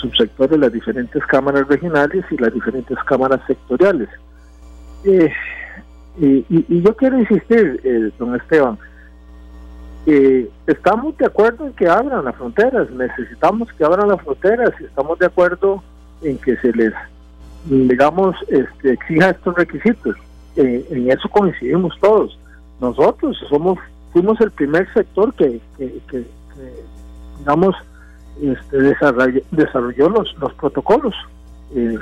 [0.00, 4.08] subsectores, las diferentes cámaras regionales y las diferentes cámaras sectoriales.
[5.04, 5.30] Eh,
[6.20, 8.78] y, yo quiero insistir, eh, don Esteban,
[10.04, 14.84] que estamos de acuerdo en que abran las fronteras, necesitamos que abran las fronteras, y
[14.84, 15.82] estamos de acuerdo
[16.22, 16.92] en que se les,
[17.66, 20.16] digamos, este, exija estos requisitos.
[20.56, 22.38] Eh, en eso coincidimos todos.
[22.80, 23.78] Nosotros somos
[24.12, 26.24] fuimos el primer sector que, que,
[27.38, 27.76] digamos,
[28.42, 31.14] este, desarrolló, desarrolló los, los protocolos.
[31.74, 31.98] Eh,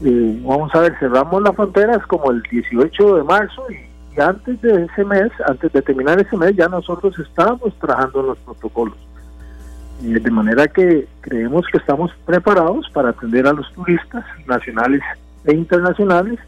[0.00, 5.04] vamos a ver, cerramos las fronteras como el 18 de marzo y, antes de ese
[5.04, 8.96] mes, antes de terminar ese mes, ya nosotros estábamos trabajando los protocolos.
[10.00, 15.02] de manera que creemos que estamos preparados para atender a los turistas nacionales
[15.44, 16.38] e internacionales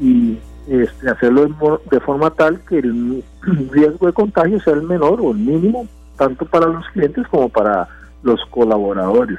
[0.00, 1.46] y este, hacerlo
[1.90, 3.22] de, forma tal que el
[3.70, 7.86] riesgo de contagio sea el menor o el mínimo, tanto para los clientes como para
[8.22, 9.38] los colaboradores.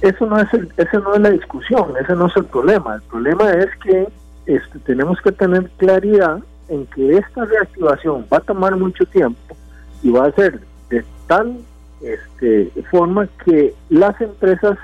[0.00, 2.96] Eso no es el, ese no es la discusión, ese no es el problema.
[2.96, 4.08] El problema es que
[4.46, 9.56] este, tenemos que tener claridad en que esta reactivación va a tomar mucho tiempo
[10.02, 11.58] y va a ser de tal
[12.00, 14.78] este, forma que las empresas,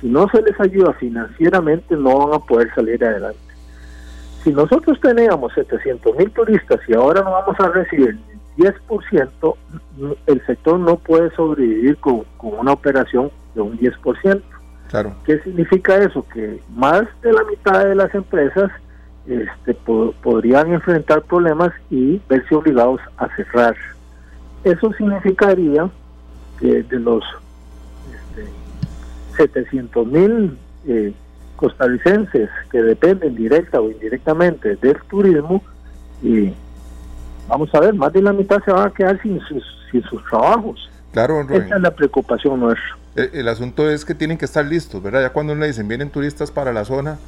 [0.00, 3.38] si no se les ayuda financieramente, no van a poder salir adelante.
[4.42, 8.18] Si nosotros teníamos 700 mil turistas y ahora no vamos a recibir
[8.58, 9.56] 10%,
[10.26, 14.42] el sector no puede sobrevivir con, una operación de un 10%.
[14.94, 15.12] Claro.
[15.26, 16.24] ¿Qué significa eso?
[16.32, 18.70] Que más de la mitad de las empresas
[19.26, 23.74] este, podrían enfrentar problemas y verse obligados a cerrar.
[24.62, 25.90] Eso significaría
[26.60, 27.24] que de los
[28.12, 28.48] este,
[29.36, 31.12] 700 mil eh,
[31.56, 35.60] costarricenses que dependen directa o indirectamente del turismo,
[36.22, 36.54] y
[37.48, 40.24] vamos a ver, más de la mitad se van a quedar sin sus, sin sus
[40.26, 40.88] trabajos.
[41.10, 43.03] Claro, Esa es la preocupación nuestra.
[43.16, 45.22] El, asunto es que tienen que estar listos, ¿verdad?
[45.22, 47.18] Ya cuando le dicen vienen turistas para la zona,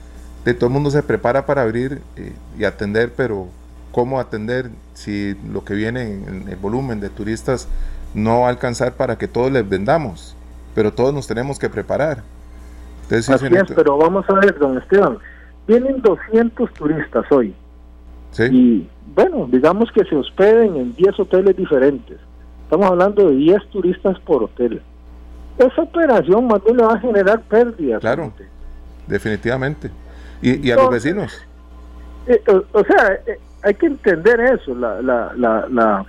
[0.44, 3.46] de todo el mundo se prepara para abrir eh, y atender, pero
[3.92, 7.68] ¿cómo atender si lo que viene en el volumen de turistas
[8.14, 10.36] no va a alcanzar para que todos les vendamos?
[10.74, 12.22] Pero todos nos tenemos que preparar.
[13.08, 15.18] Así es, pero vamos a ver, don Esteban,
[15.68, 17.54] vienen 200 turistas hoy.
[18.32, 18.42] ¿Sí?
[18.50, 22.18] Y bueno, digamos que se hospeden en 10 hoteles diferentes.
[22.64, 24.82] Estamos hablando de 10 turistas por hotel.
[25.58, 28.00] Esa operación más le va a generar pérdidas.
[28.00, 28.32] Claro,
[29.06, 29.90] definitivamente.
[30.42, 31.32] ¿Y, a los vecinos?
[32.26, 32.42] Eh,
[32.72, 34.74] o, sea, eh, hay que entender eso.
[34.74, 36.04] La, la, la, la,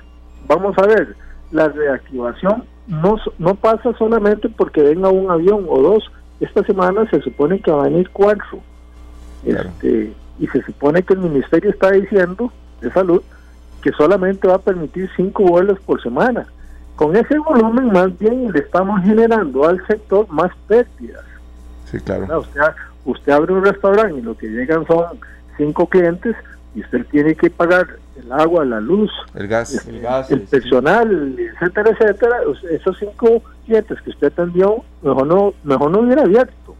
[0.47, 1.15] vamos a ver,
[1.51, 7.21] la reactivación no, no pasa solamente porque venga un avión o dos esta semana se
[7.21, 8.59] supone que van a venir cuatro.
[9.43, 13.21] Este, y se supone que el ministerio está diciendo de salud
[13.81, 16.47] que solamente va a permitir cinco vuelos por semana.
[16.97, 21.23] Con ese volumen más bien le estamos generando al sector más pérdidas.
[21.85, 22.39] Sí, claro.
[22.39, 22.61] Usted,
[23.05, 25.05] usted abre un restaurante y lo que llegan son
[25.57, 26.35] cinco clientes
[26.73, 30.41] y usted tiene que pagar el agua, la luz, el gas, este, el, gas, el
[30.41, 32.37] personal, etcétera, etcétera.
[32.71, 36.75] Esos cinco clientes que usted atendió, mejor no, mejor no hubiera abierto.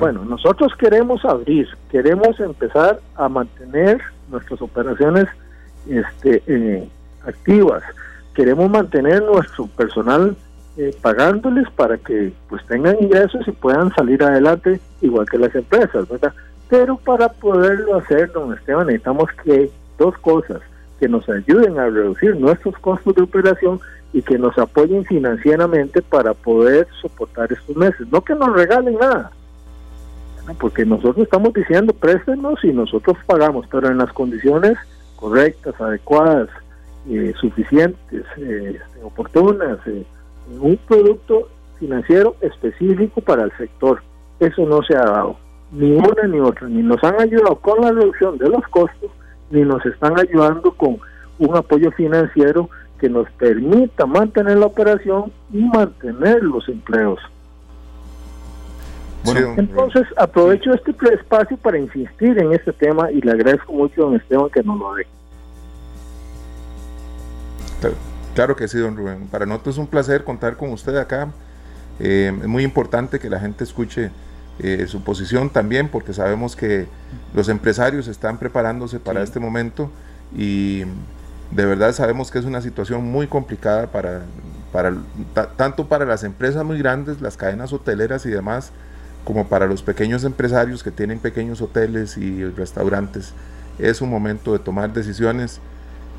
[0.00, 5.28] Bueno, nosotros queremos abrir, queremos empezar a mantener nuestras operaciones
[5.88, 6.88] este, eh,
[7.24, 7.82] activas,
[8.38, 10.36] queremos mantener nuestro personal
[10.76, 16.08] eh, pagándoles para que pues tengan ingresos y puedan salir adelante igual que las empresas,
[16.08, 16.32] ¿verdad?
[16.68, 20.60] Pero para poderlo hacer, don Esteban, necesitamos que dos cosas,
[21.00, 23.80] que nos ayuden a reducir nuestros costos de operación
[24.12, 28.06] y que nos apoyen financieramente para poder soportar estos meses.
[28.12, 29.32] No que nos regalen nada,
[30.60, 34.78] porque nosotros estamos diciendo préstenos y nosotros pagamos, pero en las condiciones
[35.16, 36.50] correctas, adecuadas,
[37.08, 40.04] eh, suficientes, eh, oportunas, eh,
[40.60, 44.02] un producto financiero específico para el sector.
[44.40, 45.36] Eso no se ha dado,
[45.72, 49.10] ni una ni otra, ni nos han ayudado con la reducción de los costos,
[49.50, 50.98] ni nos están ayudando con
[51.38, 52.68] un apoyo financiero
[52.98, 57.20] que nos permita mantener la operación y mantener los empleos.
[59.24, 64.04] Bueno, entonces aprovecho este espacio para insistir en este tema y le agradezco mucho a
[64.06, 65.06] don Esteban que nos lo dé.
[68.38, 69.26] Claro que sí, don Rubén.
[69.32, 71.26] Para nosotros es un placer contar con usted acá.
[71.98, 74.12] Eh, es muy importante que la gente escuche
[74.60, 76.86] eh, su posición también, porque sabemos que
[77.34, 79.90] los empresarios están preparándose para este momento
[80.36, 80.84] y
[81.50, 84.22] de verdad sabemos que es una situación muy complicada para,
[84.70, 84.94] para
[85.56, 88.70] tanto para las empresas muy grandes, las cadenas hoteleras y demás,
[89.24, 93.32] como para los pequeños empresarios que tienen pequeños hoteles y restaurantes.
[93.80, 95.58] Es un momento de tomar decisiones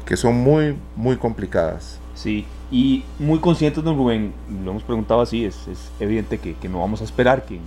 [0.05, 1.97] que son muy, muy complicadas.
[2.19, 4.33] Sí, y muy conscientes, don Rubén,
[4.65, 7.61] lo hemos preguntado así, es, es evidente que, no vamos a esperar que, en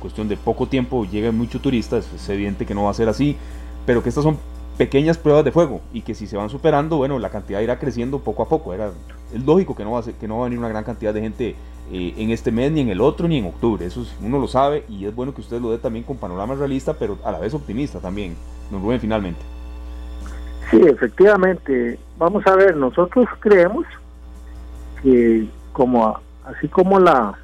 [0.00, 3.36] cuestión de poco tiempo lleguen muchos turistas, es evidente que no va a ser así,
[3.84, 4.38] pero que estas son
[4.78, 8.20] pequeñas pruebas de fuego y que si se van superando, bueno, la cantidad irá creciendo
[8.20, 8.72] poco a poco.
[8.72, 8.90] Era,
[9.34, 11.20] es lógico que no, va a que no va a venir una gran cantidad de
[11.20, 11.54] gente
[11.92, 13.84] eh, en este mes, ni en el otro, ni en octubre.
[13.84, 16.94] Eso uno lo sabe y es bueno que usted lo dé también con panorama realista,
[16.94, 18.34] pero a la vez optimista también.
[18.70, 19.40] Don Rubén, finalmente.
[20.70, 21.98] Sí, efectivamente.
[22.18, 23.86] Vamos a ver, nosotros creemos
[25.02, 27.38] que como así como la,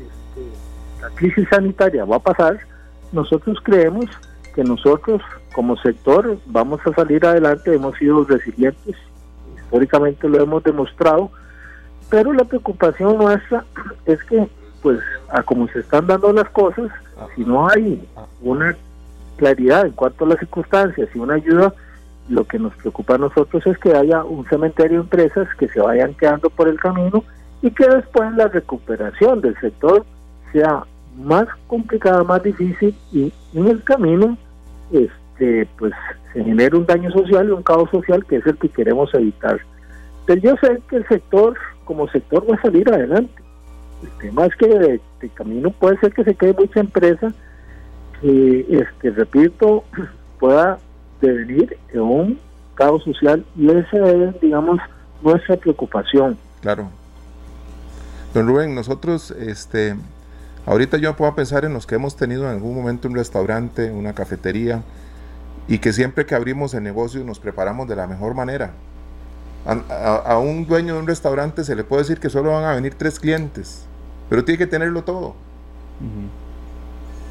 [0.00, 2.58] este, la crisis sanitaria va a pasar,
[3.12, 4.06] nosotros creemos
[4.54, 5.22] que nosotros
[5.54, 8.96] como sector vamos a salir adelante, hemos sido resilientes,
[9.56, 11.30] históricamente lo hemos demostrado,
[12.10, 13.64] pero la preocupación nuestra
[14.06, 14.48] es que,
[14.82, 16.90] pues, a como se están dando las cosas,
[17.34, 18.06] si no hay
[18.42, 18.76] una
[19.36, 21.72] claridad en cuanto a las circunstancias y una ayuda,
[22.28, 25.80] lo que nos preocupa a nosotros es que haya un cementerio de empresas que se
[25.80, 27.24] vayan quedando por el camino
[27.62, 30.04] y que después la recuperación del sector
[30.52, 30.84] sea
[31.16, 34.36] más complicada, más difícil y en el camino
[34.92, 35.92] este pues
[36.32, 39.60] se genera un daño social y un caos social que es el que queremos evitar.
[40.26, 43.42] Pero yo sé que el sector como sector va a salir adelante.
[44.02, 45.00] El tema es que de,
[45.34, 47.32] camino puede ser que se quede mucha empresa
[48.20, 49.84] que, este, repito,
[50.38, 50.78] pueda
[51.20, 52.40] devenir en un
[52.74, 54.78] caos social y esa es, digamos,
[55.22, 56.38] nuestra preocupación.
[56.60, 56.88] Claro.
[58.34, 59.96] Don Rubén, nosotros, este,
[60.66, 64.12] ahorita yo puedo pensar en los que hemos tenido en algún momento un restaurante, una
[64.12, 64.82] cafetería,
[65.68, 68.72] y que siempre que abrimos el negocio nos preparamos de la mejor manera.
[69.66, 72.94] A, un dueño de un restaurante se le puede decir que solo van a venir
[72.94, 73.84] tres clientes,
[74.28, 75.34] pero tiene que tenerlo todo.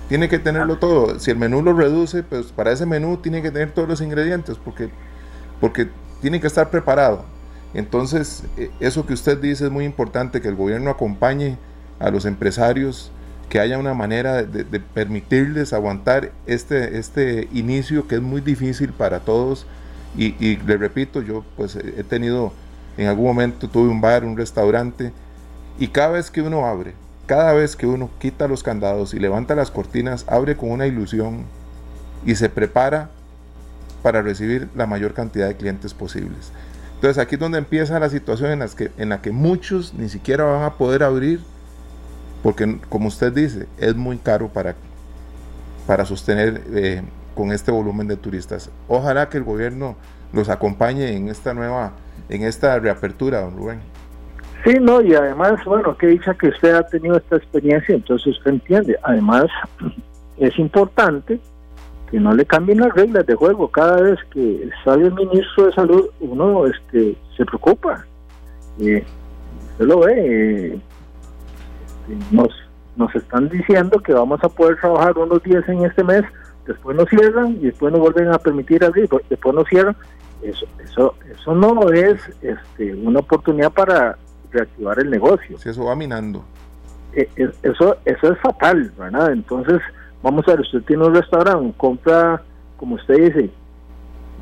[0.08, 1.20] Tiene que tenerlo todo.
[1.20, 4.58] Si el menú lo reduce, pues para ese menú tiene que tener todos los ingredientes,
[4.64, 4.90] porque,
[5.60, 5.90] porque
[6.22, 7.26] tiene que estar preparado.
[7.74, 11.58] Entonces, e, eso que usted dice es muy importante, que el gobierno acompañe
[12.00, 13.12] a los empresarios,
[13.50, 18.92] que haya una manera de, de permitirles aguantar este, este inicio que es muy difícil
[18.92, 19.68] para todos
[20.18, 22.54] y, le repito, yo pues he tenido,
[22.98, 25.12] en algún momento tuve un bar, un restaurante,
[25.78, 26.94] y cada vez que uno abre,
[27.26, 31.46] cada vez que uno quita los candados y levanta las cortinas, abre con una ilusión
[32.26, 33.10] y se prepara
[34.04, 36.52] para recibir la mayor cantidad de clientes posibles.
[36.96, 40.10] Entonces aquí es donde empieza la situación en, las que, en la que muchos ni
[40.10, 41.42] siquiera van a poder abrir,
[42.44, 44.76] porque como usted dice, es muy caro para,
[45.88, 47.02] para sostener eh,
[47.36, 48.70] con este volumen de turistas.
[48.88, 49.96] Ojalá que el gobierno
[50.34, 51.94] los acompañe en esta nueva,
[52.30, 53.95] en esta reapertura, don Rubén.
[54.66, 58.52] Sí, no, y además, bueno, que dicha que usted ha tenido esta experiencia, entonces usted
[58.52, 58.98] entiende.
[59.04, 59.46] Además,
[60.38, 61.40] es importante
[62.10, 63.70] que no le cambien las reglas de juego.
[63.70, 68.06] Cada vez que sale el ministro de Salud, uno este, se preocupa.
[68.80, 69.06] Eh,
[69.72, 70.80] usted lo ve, eh,
[72.32, 72.50] nos,
[72.96, 76.26] nos están diciendo que vamos a poder trabajar unos días en este mes
[76.66, 79.96] después nos cierran y después nos vuelven a permitir abrir, después nos cierran.
[80.42, 84.18] Eso, eso, eso no es este, una oportunidad para
[84.56, 85.58] reactivar el negocio.
[85.58, 86.44] Si eso va minando.
[87.14, 89.32] E, e, eso, eso es fatal, ¿verdad?
[89.32, 89.80] Entonces,
[90.22, 92.42] vamos a ver, usted tiene un restaurante, compra,
[92.78, 93.50] como usted dice,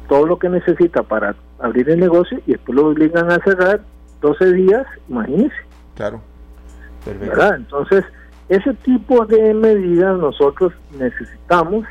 [0.07, 3.81] todo lo que necesita para abrir el negocio y después lo obligan a cerrar
[4.21, 5.55] 12 días, imagínese.
[5.95, 6.21] Claro.
[7.05, 7.55] ¿verdad?
[7.55, 8.05] Entonces,
[8.49, 11.85] ese tipo de medidas nosotros necesitamos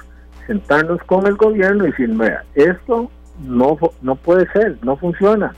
[0.46, 3.11] sentarnos con el gobierno y decir, mira, esto
[3.44, 5.54] no, no puede ser, no funciona.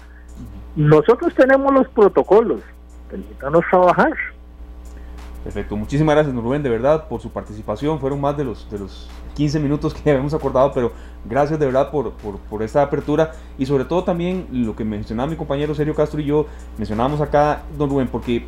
[0.77, 2.61] Nosotros tenemos los protocolos,
[3.09, 4.13] permítanos trabajar.
[5.45, 8.01] Perfecto, muchísimas gracias Rubén, de verdad, por su participación.
[8.01, 10.93] Fueron más de los, de los 15 minutos que habíamos acordado, pero
[11.25, 15.31] gracias de verdad por, por, por, esta apertura y sobre todo también lo que mencionaba
[15.31, 16.47] mi compañero Sergio Castro y yo,
[16.79, 18.47] mencionábamos acá, don Rubén, porque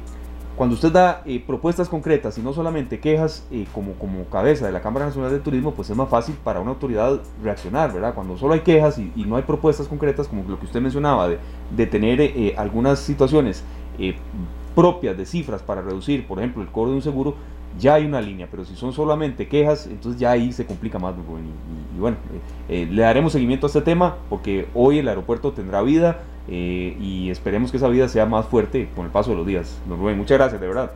[0.56, 3.92] cuando usted da eh, propuestas concretas y no solamente quejas eh, como,
[4.30, 7.92] cabeza de la Cámara Nacional de Turismo, pues es más fácil para una autoridad reaccionar,
[7.92, 8.14] ¿verdad?
[8.14, 11.38] Cuando solo hay quejas y, no hay propuestas concretas, como lo que usted mencionaba, de,
[11.76, 13.62] de tener eh, algunas situaciones
[14.74, 17.34] propias de cifras para reducir, por ejemplo, el cobro de un seguro,
[17.78, 21.14] ya hay una línea, pero si son solamente quejas, entonces ya ahí se complica más.
[21.14, 22.16] Y, y bueno,
[22.68, 27.70] le daremos seguimiento a este tema porque hoy el aeropuerto tendrá vida eh, y esperemos
[27.70, 29.78] que esa vida sea más fuerte con el paso de los días.
[29.88, 30.92] Don Rubén, muchas gracias, de verdad.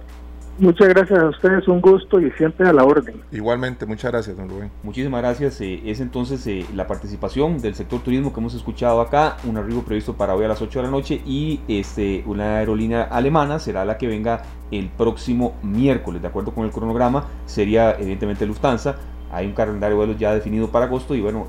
[0.60, 3.22] Muchas gracias a ustedes, un gusto y siempre a la orden.
[3.32, 4.70] Igualmente, muchas gracias, don Rubén.
[4.82, 5.58] Muchísimas gracias.
[5.62, 9.82] Eh, es entonces eh, la participación del sector turismo que hemos escuchado acá, un arribo
[9.82, 13.86] previsto para hoy a las 8 de la noche y este, una aerolínea alemana será
[13.86, 18.96] la que venga el próximo miércoles, de acuerdo con el cronograma, sería evidentemente Lufthansa.
[19.32, 21.48] Hay un calendario de vuelos ya definido para agosto y bueno,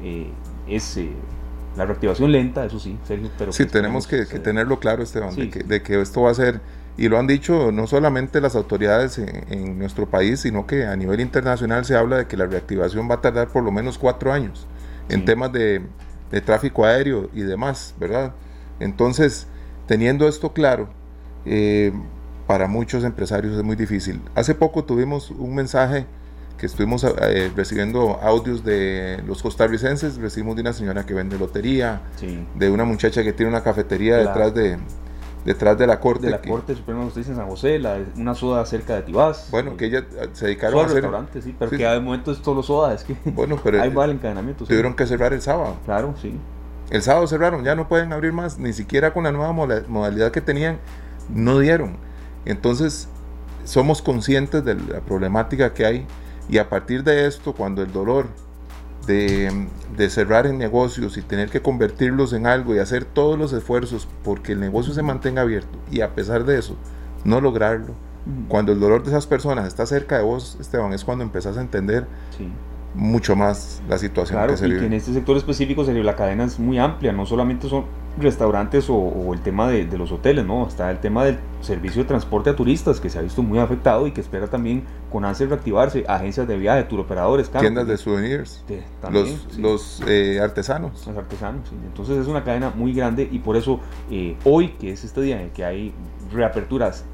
[0.67, 1.00] es
[1.76, 3.52] la reactivación lenta, eso sí, Sergio, pero...
[3.52, 6.62] Sí, pues tenemos que, tenerlo claro, Esteban, de, que, de, que, esto va a ser,
[6.97, 11.19] y lo han dicho no solamente las autoridades en, nuestro país, sino que a nivel
[11.19, 14.67] internacional se habla de que la reactivación va a tardar por lo menos cuatro años
[15.10, 15.82] en temas de,
[16.32, 18.34] de, tráfico aéreo y demás, ¿verdad?
[18.80, 19.47] Entonces,
[19.88, 20.89] teniendo esto claro,
[21.45, 21.91] eh,
[22.47, 24.21] para muchos empresarios es muy difícil.
[24.36, 26.06] Hace poco tuvimos un mensaje
[26.58, 32.01] que estuvimos eh, recibiendo audios de los costarricenses, recibimos de una señora que vende lotería,
[32.55, 34.78] de una muchacha que tiene una cafetería detrás de
[35.46, 36.28] detrás de la corte.
[36.28, 37.82] De la corte suprema de justicia en San José,
[38.16, 39.50] una soda cerca de Tibás.
[39.52, 40.96] Bueno, que ella eh, se dedicaron a hacer...
[40.96, 44.10] restaurante, sí, pero que de momento es solo soda, es que bueno, pero hay mal
[44.12, 44.66] encadenamiento.
[44.66, 45.78] Tuvieron que cerrar el sábado.
[45.86, 46.38] Claro, sí.
[46.89, 50.42] El sábado cerraron, ya no pueden abrir más, ni siquiera con la nueva modalidad que
[50.42, 50.78] tenían,
[51.30, 51.96] no dieron.
[52.44, 53.08] Entonces,
[53.64, 56.06] somos conscientes de la problemática que hay
[56.50, 58.28] y a partir de esto, cuando el dolor
[59.08, 59.68] de,
[60.10, 64.54] cerrar en negocios y tener que convertirlos en algo y hacer todos los esfuerzos porque
[64.54, 66.76] el negocio se mantenga abierto y a pesar de eso,
[67.24, 67.93] no lograrlo,
[68.47, 71.62] Cuando el dolor de esas personas está cerca de vos, Esteban, es cuando empezás a
[71.62, 72.06] entender
[72.38, 72.52] Sí.
[72.94, 74.88] Mucho más la situación Claro, que se y que vive.
[74.88, 77.86] en este sector específico se la cadena es muy amplia, no solamente son
[78.20, 82.02] restaurantes o, o el tema de, de los hoteles, no, está el tema del servicio
[82.02, 85.24] de transporte a turistas que se ha visto muy afectado y que espera también con
[85.24, 89.62] ansia reactivarse, agencias de viaje, turoperadores, Tiendas de souvenirs, de- también, los, sí.
[89.62, 91.08] los eh, artesanos.
[91.08, 91.70] los artesanos.
[91.70, 91.76] sí.
[91.86, 93.80] Entonces es una cadena muy grande y por eso
[94.10, 95.94] eh, hoy, que es este día en el que hay
[96.34, 97.06] reaperturas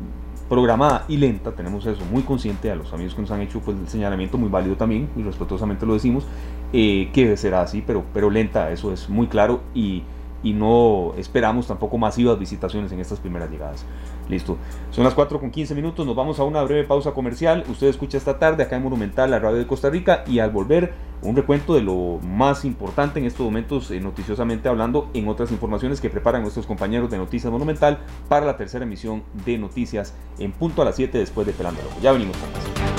[0.49, 3.77] programada y lenta, tenemos eso muy consciente a los amigos que nos han hecho pues,
[3.77, 6.25] el señalamiento muy válido también y respetuosamente lo decimos,
[6.73, 10.03] eh, que será así, pero, pero lenta, eso es muy claro y,
[10.43, 13.85] y no esperamos tampoco masivas visitaciones en estas primeras llegadas.
[14.29, 14.57] Listo.
[14.91, 16.05] Son las 4 con 15 minutos.
[16.05, 17.63] Nos vamos a una breve pausa comercial.
[17.69, 20.23] Usted escucha esta tarde acá en Monumental, la radio de Costa Rica.
[20.27, 25.09] Y al volver, un recuento de lo más importante en estos momentos, eh, noticiosamente hablando,
[25.13, 29.57] en otras informaciones que preparan nuestros compañeros de Noticias Monumental para la tercera emisión de
[29.57, 31.81] Noticias en punto a las 7 después de Pelando.
[32.01, 32.96] Ya venimos con más.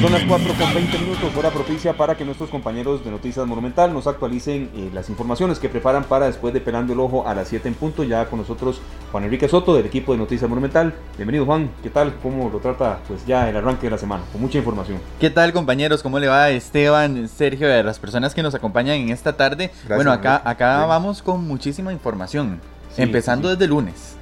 [0.00, 3.92] Son las 4 con 20 minutos, hora propicia para que nuestros compañeros de Noticias Monumental
[3.92, 7.48] nos actualicen eh, las informaciones que preparan para después de Pelando el Ojo a las
[7.48, 8.02] 7 en punto.
[8.02, 8.80] Ya con nosotros
[9.12, 10.94] Juan Enrique Soto del equipo de Noticias Monumental.
[11.18, 12.14] Bienvenido Juan, ¿qué tal?
[12.22, 14.22] ¿Cómo lo trata pues ya el arranque de la semana?
[14.32, 14.98] Con mucha información.
[15.20, 16.02] ¿Qué tal compañeros?
[16.02, 19.66] ¿Cómo le va Esteban, Sergio, a las personas que nos acompañan en esta tarde?
[19.70, 20.48] Gracias, bueno, acá, Enrique.
[20.50, 20.88] acá Bien.
[20.88, 22.58] vamos con muchísima información,
[22.96, 23.52] Sí, empezando sí.
[23.54, 24.16] desde el lunes.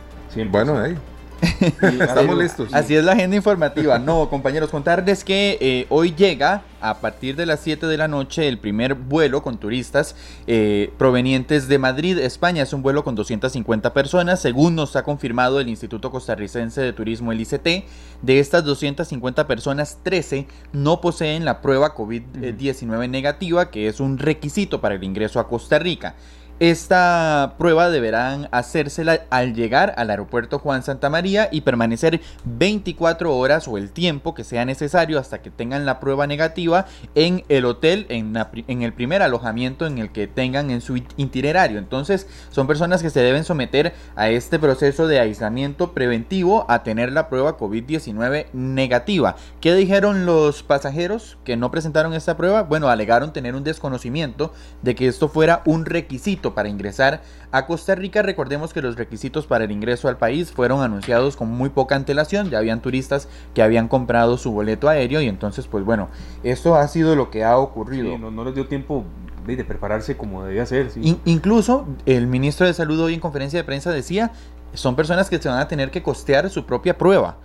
[0.51, 0.97] Bueno, ahí,
[2.01, 2.75] estamos así- listos.
[2.75, 3.99] Así es la agenda informativa.
[3.99, 8.47] No, compañeros, contarles que eh, hoy llega a partir de las 7 de la noche
[8.47, 10.15] el primer vuelo con turistas
[10.47, 12.63] eh, provenientes de Madrid, España.
[12.63, 17.33] Es un vuelo con 250 personas, según nos ha confirmado el Instituto Costarricense de Turismo,
[17.33, 17.85] el ICT.
[18.23, 24.81] De estas 250 personas, 13 no poseen la prueba COVID-19 negativa, que es un requisito
[24.81, 26.15] para el ingreso a Costa Rica.
[26.61, 33.69] Esta prueba deberán hacérsela al llegar al aeropuerto Juan Santa María y permanecer 24 horas
[33.69, 38.07] o el tiempo que sea necesario hasta que tengan la prueba negativa en el hotel,
[38.09, 38.37] en,
[38.67, 41.79] en el primer alojamiento en el que tengan en su it- itinerario.
[41.79, 47.13] Entonces son personas que se deben someter a este proceso de aislamiento preventivo a tener
[47.13, 49.37] la prueba COVID-19 negativa.
[49.61, 52.65] ¿Qué dijeron los pasajeros que no presentaron esta prueba?
[52.65, 54.53] Bueno, alegaron tener un desconocimiento
[54.83, 57.23] de que esto fuera un requisito para ingresar
[57.53, 58.23] a Costa Rica.
[58.23, 62.51] Recordemos que los requisitos para el ingreso al país fueron anunciados con muy poca antelación.
[62.51, 66.09] Ya habían turistas que habían comprado su boleto aéreo y entonces, pues bueno,
[66.43, 68.13] esto ha sido lo que ha ocurrido.
[68.15, 69.05] Sí, no, no les dio tiempo
[69.47, 70.91] de, prepararse como debía ser.
[70.91, 71.01] sí.
[71.03, 74.31] In- incluso el ministro de Salud hoy en conferencia de prensa decía,
[74.75, 77.39] son personas que se van a tener que costear su propia prueba,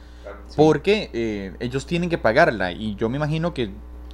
[0.58, 3.72] porque eh, ellos tienen que pagarla y yo me imagino que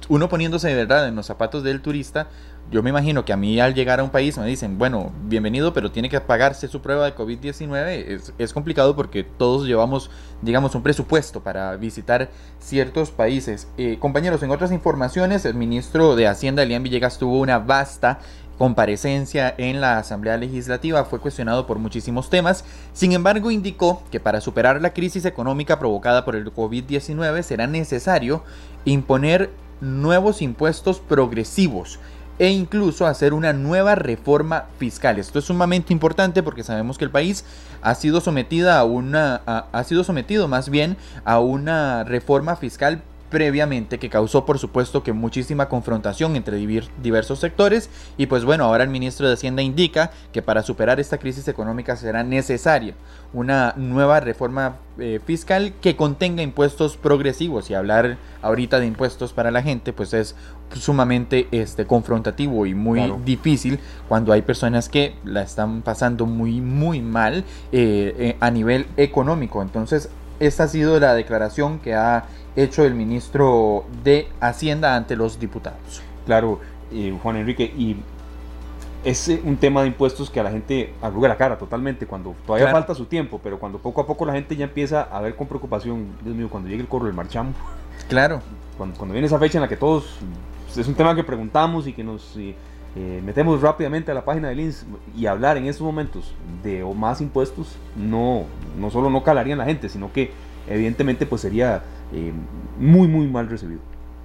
[0.08, 2.28] uno poniéndose de verdad en los zapatos del turista,
[2.70, 5.72] yo me imagino que a mí al llegar a un país me dicen, bueno, bienvenido,
[5.72, 7.88] pero tiene que pagarse su prueba de COVID-19.
[7.88, 10.10] Es, es complicado porque todos llevamos,
[10.40, 13.66] digamos, un presupuesto para visitar ciertos países.
[13.76, 18.20] Eh, compañeros, en otras informaciones, el ministro de Hacienda, Elian Villegas, tuvo una vasta
[18.56, 24.42] comparecencia en la Asamblea Legislativa fue cuestionado por muchísimos temas, sin embargo indicó que para
[24.42, 28.44] superar la crisis económica provocada por el COVID-19 será necesario
[28.84, 29.48] imponer
[29.80, 31.98] nuevos impuestos progresivos
[32.40, 35.18] e incluso hacer una nueva reforma fiscal.
[35.18, 37.44] Esto es sumamente importante porque sabemos que el país
[37.82, 43.98] ha sido sometida a una ha sido sometido más bien a una reforma fiscal previamente
[43.98, 47.88] que causó por supuesto que muchísima confrontación entre diversos sectores.
[48.18, 51.96] Y pues bueno ahora el ministro de Hacienda indica que para superar esta crisis económica
[51.96, 52.94] será necesaria
[53.32, 57.70] una nueva reforma eh, fiscal que contenga impuestos progresivos.
[57.70, 60.34] Y hablar ahorita de impuestos para la gente pues es
[60.74, 63.20] sumamente este confrontativo y muy Claro.
[63.24, 63.78] difícil
[64.08, 69.62] cuando hay personas que la están pasando muy muy mal eh, eh, a nivel económico.
[69.62, 70.08] Entonces
[70.40, 72.24] esta ha sido la declaración que ha
[72.56, 76.02] hecho el ministro de Hacienda ante los diputados.
[76.26, 76.58] Claro,
[76.92, 77.96] eh, Juan Enrique, y
[79.04, 82.34] es eh, un tema de impuestos que a la gente arruga la cara totalmente, cuando
[82.46, 82.78] todavía Claro.
[82.78, 85.46] falta su tiempo, pero cuando poco a poco la gente ya empieza a ver con
[85.46, 87.52] preocupación, Dios mío, cuando llegue el corro del marchamo,
[88.08, 88.40] Claro,
[88.76, 90.16] cuando, cuando viene esa fecha en la que todos,
[90.76, 92.54] es un tema que preguntamos y que nos eh,
[92.96, 94.84] eh, metemos rápidamente a la página del INS
[95.16, 98.44] y hablar en estos momentos de más impuestos, no,
[98.78, 100.32] no solo no calaría en la gente, sino que
[100.68, 101.82] evidentemente pues sería
[102.12, 102.32] eh,
[102.78, 103.80] muy, muy mal recibido.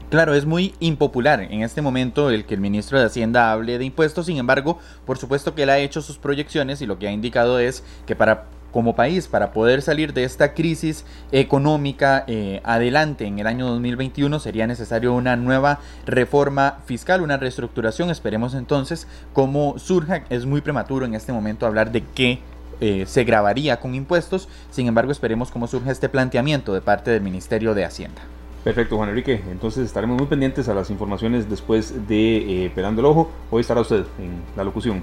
[0.09, 3.85] Claro, es muy impopular en este momento el que el ministro de Hacienda hable de
[3.85, 7.11] impuestos, sin embargo, por supuesto que él ha hecho sus proyecciones y lo que ha
[7.11, 8.45] indicado es que para
[8.75, 14.37] como país, para poder salir de esta crisis económica eh, adelante en el año 2021,
[14.39, 18.09] sería necesario una nueva reforma fiscal, una reestructuración.
[18.09, 20.25] Esperemos entonces cómo surja.
[20.29, 22.39] Es muy prematuro en este momento hablar de qué
[22.81, 24.49] eh, se grabaría con impuestos.
[24.71, 28.23] Sin embargo, esperemos cómo surge este planteamiento de parte del Ministerio de Hacienda.
[28.65, 29.41] Perfecto, Juan Enrique.
[29.51, 33.31] Entonces estaremos muy pendientes a las informaciones después de eh, Pelando el Ojo.
[33.51, 35.01] Hoy estará usted en la locución.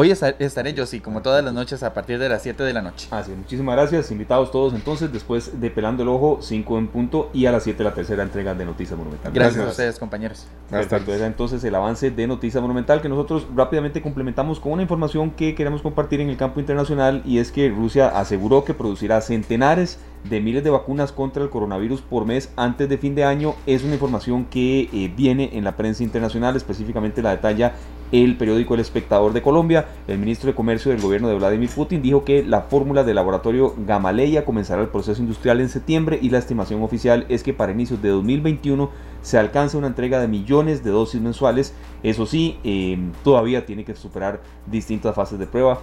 [0.00, 2.82] Hoy estaré yo, sí, como todas las noches a partir de las 7 de la
[2.82, 3.08] noche.
[3.10, 4.12] Así muchísimas gracias.
[4.12, 7.82] Invitados todos entonces, después de Pelando el Ojo, 5 en punto y a las 7
[7.82, 9.32] la tercera entrega de Noticias Monumental.
[9.32, 10.46] Gracias, a ustedes, compañeros.
[10.70, 15.32] Perfecto, era entonces el avance de Noticias Monumental que nosotros rápidamente complementamos con una información
[15.32, 19.98] que queremos compartir en el campo internacional y es que Rusia aseguró que producirá centenares
[20.24, 23.54] de miles de vacunas contra el coronavirus por mes antes de fin de año.
[23.66, 27.74] Es una información que eh, viene en la prensa internacional, específicamente la detalla
[28.12, 29.86] el periódico El Espectador de Colombia.
[30.06, 33.74] El ministro de Comercio del gobierno de Vladimir Putin dijo que la fórmula del laboratorio
[33.86, 38.00] Gamaleya comenzará el proceso industrial en septiembre y la estimación oficial es que para inicios
[38.00, 38.90] de 2021
[39.22, 41.74] se alcance una entrega de millones de dosis mensuales.
[42.02, 45.80] Eso sí, eh, todavía tiene que superar distintas fases de prueba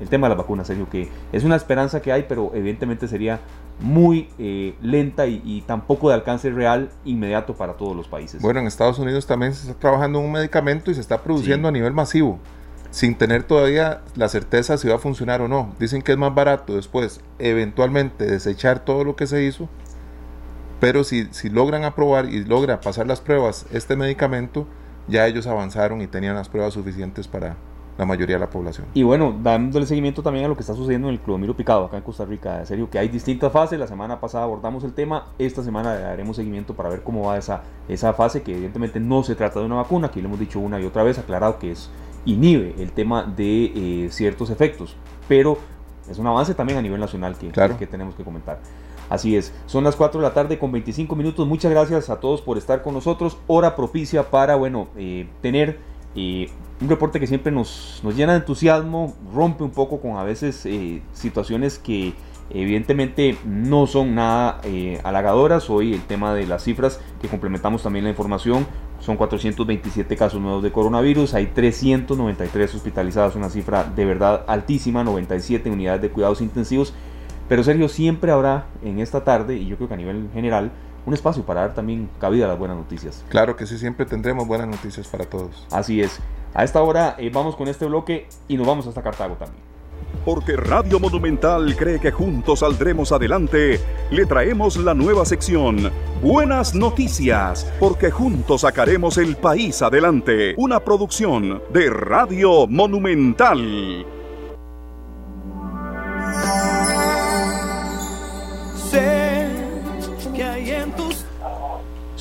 [0.00, 3.40] el tema de las vacunas, Sergio, que es una esperanza que hay, pero evidentemente sería
[3.80, 8.40] muy eh, lenta y, tampoco de alcance real inmediato para todos los países.
[8.40, 11.68] Bueno, en Estados Unidos también se está trabajando en un medicamento y se está produciendo
[11.68, 12.38] a nivel masivo,
[12.90, 15.74] sin tener todavía la certeza si va a funcionar o no.
[15.78, 19.68] Dicen que es más barato después, eventualmente, desechar todo lo que se hizo,
[20.80, 24.66] pero si, si logran aprobar y logra pasar las pruebas este medicamento,
[25.08, 27.56] ya ellos avanzaron y tenían las pruebas suficientes para,
[27.96, 28.86] la mayoría de la población.
[28.94, 31.96] Y bueno, dándole seguimiento también a lo que está sucediendo en el Clodomiro Picado acá
[31.96, 32.60] en Costa Rica.
[32.60, 33.78] En serio, que hay distintas fases.
[33.78, 35.26] La semana pasada abordamos el tema.
[35.38, 39.22] Esta semana le daremos seguimiento para ver cómo va esa, esa fase, que evidentemente no
[39.22, 40.08] se trata de una vacuna.
[40.08, 41.90] Aquí lo hemos dicho una y otra vez, aclarado que es
[42.24, 44.96] inhibe el tema de eh, ciertos efectos.
[45.28, 45.58] Pero
[46.10, 48.58] es un avance también a nivel nacional que, que tenemos que comentar.
[49.10, 51.46] Así es, son las 4 de la tarde con 25 minutos.
[51.46, 53.36] Muchas gracias a todos por estar con nosotros.
[53.46, 55.78] Hora propicia para, bueno, eh, tener
[56.16, 56.50] eh,
[56.84, 60.66] un reporte que siempre nos, nos, llena de entusiasmo, rompe un poco con a veces
[60.66, 62.12] eh, situaciones que
[62.50, 65.70] evidentemente no son nada eh, halagadoras.
[65.70, 68.66] Hoy el tema de las cifras que complementamos también la información.
[69.00, 75.70] Son 427 casos nuevos de coronavirus, hay 393 hospitalizados, una cifra de verdad altísima, 97
[75.70, 76.94] unidades de cuidados intensivos.
[77.48, 80.70] Pero Sergio, siempre habrá en esta tarde, y yo creo que a nivel general,
[81.04, 83.22] un espacio para dar también cabida a las buenas noticias.
[83.28, 85.66] Claro que sí, siempre tendremos buenas noticias para todos.
[85.70, 86.20] Así es.
[86.54, 89.62] A esta hora eh, vamos con este bloque y nos vamos hasta Cartago también.
[90.24, 93.80] Porque Radio Monumental cree que juntos saldremos adelante,
[94.10, 95.90] le traemos la nueva sección,
[96.22, 100.54] Buenas Noticias, porque juntos sacaremos el país adelante.
[100.56, 104.06] Una producción de Radio Monumental.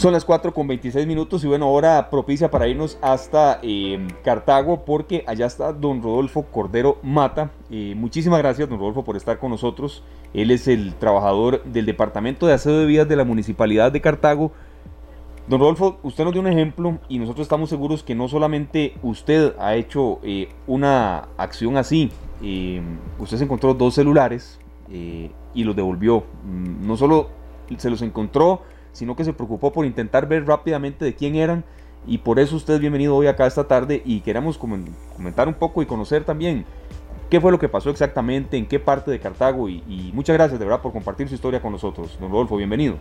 [0.03, 4.83] Son las 4 con 26 minutos y bueno, hora propicia para irnos hasta eh, Cartago
[4.83, 7.51] porque allá está don Rodolfo Cordero Mata.
[7.71, 10.03] Eh, muchísimas gracias don Rodolfo por estar con nosotros.
[10.33, 14.51] Él es el trabajador del Departamento de Aseo de Vías de la Municipalidad de Cartago.
[15.47, 19.53] Don Rodolfo, usted nos dio un ejemplo y nosotros estamos seguros que no solamente usted
[19.57, 22.11] ha hecho eh, una acción así,
[23.19, 26.25] usted se encontró dos celulares y los devolvió.
[26.43, 27.29] Mm, no solo
[27.77, 28.63] se los encontró,
[28.93, 31.65] sino que se preocupó por intentar ver rápidamente de quién eran
[32.07, 35.81] y por eso usted es bienvenido hoy acá esta tarde y queremos comentar un poco
[35.81, 36.65] y conocer también
[37.29, 40.65] qué fue lo que pasó exactamente, en qué parte de Cartago y, muchas gracias de
[40.65, 42.17] verdad por compartir su historia con nosotros.
[42.19, 42.97] Don Rodolfo, bienvenido.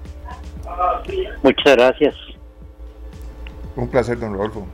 [1.43, 2.15] Muchas gracias.
[3.77, 4.67] Un placer, don Rodolfo.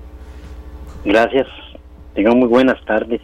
[1.04, 1.46] Gracias.
[2.14, 3.20] Tengan muy buenas tardes.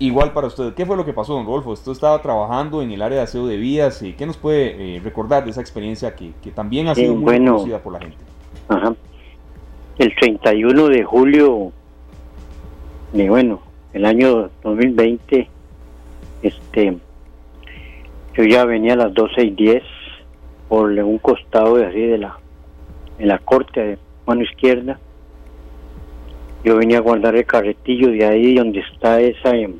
[0.00, 1.70] Igual para usted, ¿qué fue lo que pasó, don Rodolfo?
[1.70, 4.04] Usted estaba trabajando en el área de aseo de vías.
[4.16, 7.94] ¿Qué nos puede eh, recordar de esa experiencia que, también ha sido muy conocida por
[7.94, 8.16] la gente?
[8.68, 8.94] Ajá.
[9.98, 11.72] El 31 de julio
[13.12, 13.60] de, bueno,
[13.92, 15.48] el año 2020,
[16.42, 16.96] este,
[18.34, 19.82] yo ya venía a las 12 y 10
[20.68, 22.38] por un costado de así de la,
[23.18, 25.00] en la corte de mano izquierda.
[26.62, 29.74] Yo venía a guardar el carretillo de ahí donde está esa em,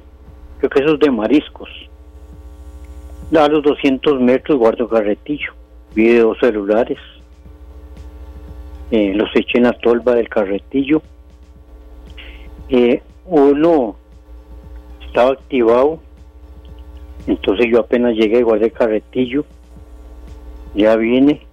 [0.59, 1.69] creo que eso es de mariscos.
[3.37, 5.53] A los 200 metros guardo carretillo,
[5.95, 6.99] vi dos celulares,
[8.91, 11.03] eh, los eché en la tolva del carretillo.
[12.71, 13.97] Eh, uno
[15.07, 16.01] estaba activado,
[17.27, 19.45] entonces yo apenas llegué, guardé el carretillo,
[20.75, 21.47] ya vine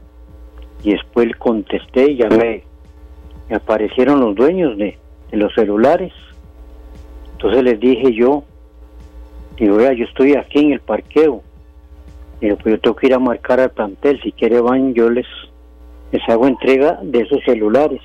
[0.83, 2.63] y después contesté y ya me,
[3.53, 4.97] aparecieron los dueños de
[5.31, 6.13] los celulares.
[7.33, 8.45] Entonces les dije yo,
[9.57, 11.41] Digo, vea, yo estoy aquí en el parqueo.
[12.41, 14.19] Digo, pues yo tengo que ir a marcar al plantel.
[14.21, 15.27] Si quiere van, yo les,
[16.11, 18.01] les hago entrega de esos celulares.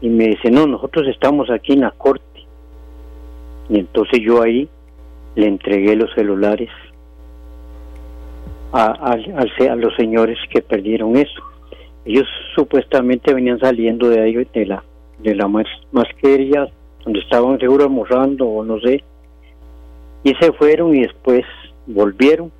[0.00, 2.24] Y me dice, no, nosotros estamos aquí en la corte.
[3.68, 4.68] Y entonces yo ahí
[5.34, 6.68] le entregué los celulares
[8.72, 11.42] a, a, los señores que perdieron eso.
[12.04, 14.82] Ellos supuestamente venían saliendo de ahí, de la,
[15.20, 15.48] de la
[15.92, 16.66] masquería,
[17.04, 19.04] donde estaban seguro almorzando o no sé,
[20.24, 21.44] y se fueron y después
[21.86, 22.50] volvieron.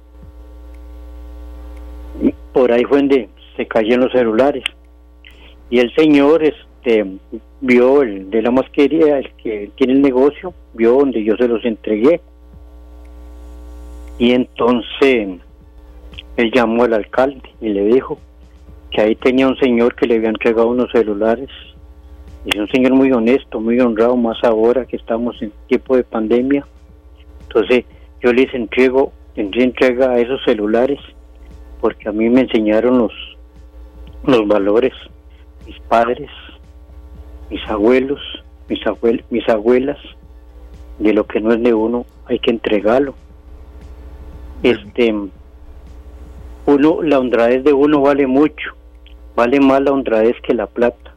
[2.53, 4.65] por ahí fue donde se cayeron los celulares.
[5.71, 7.07] Y el señor este
[7.61, 11.65] vio el de la masquería, el que tiene el negocio, vio donde yo se los
[11.65, 12.21] entregué.
[14.19, 15.41] Y entonces
[16.37, 18.19] él llamó al alcalde y le dijo
[18.91, 21.49] que ahí tenía un señor que le había entregado unos celulares.
[22.45, 26.67] Es un señor muy honesto, muy honrado, más ahora que estamos en tiempo de pandemia.
[27.55, 27.85] Entonces
[28.23, 30.99] yo les entrego, les entrega a esos celulares
[31.81, 33.13] porque a mí me enseñaron los,
[34.25, 34.93] los valores,
[35.67, 36.31] mis padres,
[37.51, 38.21] mis abuelos,
[38.69, 38.81] mis,
[39.31, 39.99] mis abuelas,
[40.99, 43.15] de lo que no es de uno hay que entregarlo.
[44.63, 45.13] Este,
[46.67, 48.71] uno, la honradez de uno vale mucho,
[49.35, 51.15] vale más la honradez que la plata.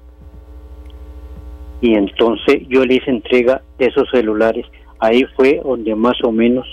[1.79, 4.65] Y entonces yo les entrega esos celulares.
[4.99, 6.65] Ahí fue donde más o menos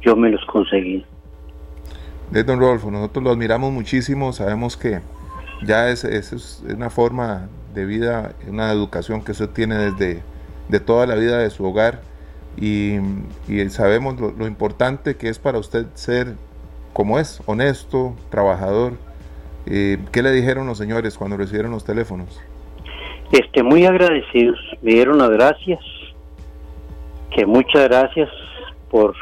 [0.00, 1.04] yo me los conseguí.
[2.30, 5.00] De don Rodolfo, nosotros lo admiramos muchísimo, sabemos que
[5.64, 10.22] ya es, es, una forma de vida, una educación que usted tiene desde
[10.68, 12.00] de toda la vida de su hogar
[12.56, 12.96] y,
[13.68, 16.34] sabemos lo, lo, importante que es para usted ser
[16.96, 18.94] como es, honesto, trabajador.
[19.66, 22.40] Eh, ¿Qué le dijeron los señores cuando recibieron los teléfonos?
[23.32, 25.80] Este, muy agradecidos, me dieron las gracias,
[27.30, 28.28] que muchas gracias
[28.90, 29.14] por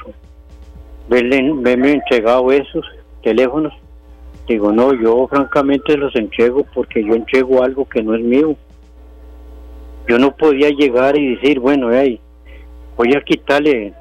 [1.08, 2.84] verle, verme entregado esos
[3.22, 3.72] teléfonos.
[4.46, 8.56] Digo, no, yo francamente los entrego porque yo entrego algo que no es mío.
[10.06, 12.20] Yo no podía llegar y decir, bueno, hey,
[12.96, 13.94] voy a quitarle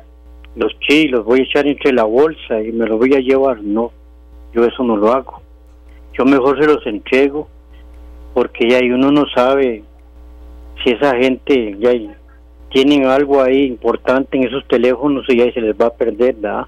[0.55, 3.61] los chiles, los voy a echar entre la bolsa y me los voy a llevar.
[3.63, 3.91] No,
[4.53, 5.41] yo eso no lo hago.
[6.17, 7.47] Yo mejor se los entrego
[8.33, 9.83] porque ya uno no sabe
[10.83, 11.91] si esa gente ya
[12.73, 16.65] tienen algo ahí importante en esos teléfonos y ya se les va a perder, ¿verdad?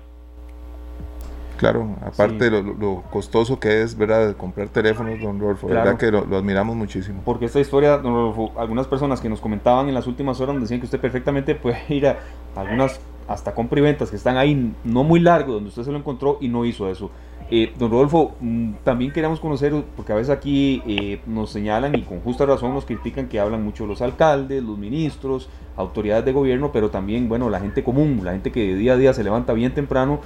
[1.57, 4.27] Claro, aparte de lo, costoso que es, ¿verdad?
[4.27, 5.97] De comprar teléfonos, don Rolfo, ¿verdad?
[5.97, 7.21] Que lo, admiramos muchísimo.
[7.25, 10.79] Porque esta historia, don Rolfo, algunas personas que nos comentaban en las últimas horas decían
[10.79, 12.19] que usted perfectamente puede ir a
[12.55, 15.97] algunas hasta compra y ventas que están ahí no muy largo, donde usted se lo
[15.97, 17.09] encontró y no hizo eso.
[17.57, 22.01] Eh, don Rodolfo, mm, también queríamos conocer, porque a veces aquí eh, nos señalan y
[22.01, 25.47] con justa razón nos critican que hablan mucho los alcaldes, los ministros,
[25.77, 29.13] autoridades de gobierno, pero también, bueno, la gente común, la gente que día a día
[29.13, 30.19] se levanta bien temprano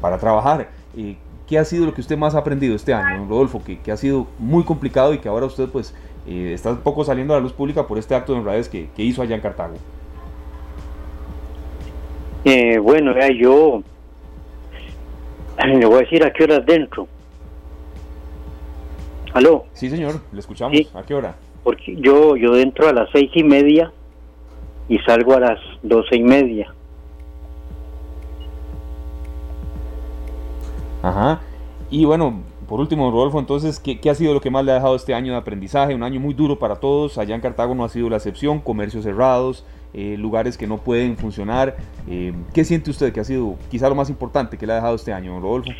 [0.00, 0.70] para trabajar.
[0.96, 1.14] Eh,
[1.46, 3.62] ¿Qué ha sido lo que usted más ha aprendido este año, don Rodolfo?
[3.62, 5.94] Que, ha sido muy complicado y que ahora usted pues
[6.26, 9.04] está un poco saliendo a la luz pública por este acto de honradez que, que
[9.04, 9.74] hizo allá en Cartago.
[12.82, 13.84] Bueno, yo
[15.58, 17.08] le voy a decir a qué hora dentro.
[19.32, 19.64] ¿Aló?
[19.72, 20.78] Sí, señor, le escuchamos.
[20.94, 21.34] ¿A qué hora?
[21.64, 23.92] Porque yo, yo dentro a las seis y media
[24.88, 26.72] y salgo a las doce y media.
[31.02, 31.40] Ajá.
[31.90, 34.76] Y bueno, por último, Rodolfo, entonces, ¿qué, ¿qué, ha sido lo que más le ha
[34.76, 35.94] dejado este año de aprendizaje?
[35.94, 37.18] Un año muy duro para todos.
[37.18, 41.16] Allá en Cartago no ha sido la excepción, comercios cerrados, eh, lugares que no pueden
[41.16, 41.76] funcionar.
[42.08, 44.94] Eh, ¿Qué siente usted que ha sido quizá lo más importante que le ha dejado
[44.94, 45.70] este año, Rodolfo?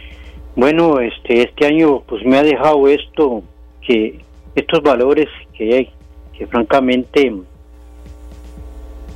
[0.54, 3.42] Bueno, este, este año pues me ha dejado esto,
[3.86, 4.20] que
[4.54, 5.90] estos valores que hay,
[6.36, 7.32] que francamente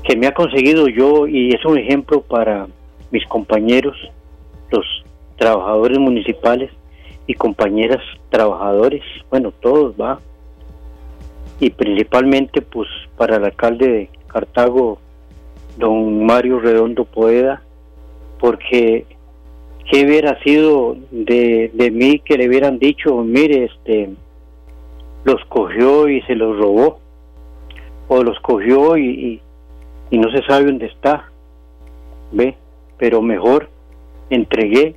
[0.02, 2.68] que me ha conseguido yo y es un ejemplo para
[3.10, 3.96] mis compañeros,
[4.70, 4.86] los
[5.36, 6.70] trabajadores municipales
[7.26, 10.20] y compañeras trabajadores, bueno, todos va,
[11.58, 14.98] y principalmente pues para el alcalde de Cartago,
[15.76, 17.62] don Mario Redondo Poeda,
[18.38, 19.06] porque
[19.90, 24.10] qué hubiera sido de, mí que le hubieran dicho, mire, este,
[25.24, 26.98] los cogió y se los robó,
[28.08, 29.40] o los cogió y,
[30.10, 31.30] y, no se sabe dónde está,
[32.32, 32.56] ve,
[32.98, 33.68] pero mejor
[34.30, 34.96] entregué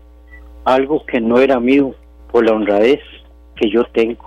[0.65, 1.93] algo que no era mío
[2.31, 3.01] por la honradez
[3.55, 4.25] que yo tengo,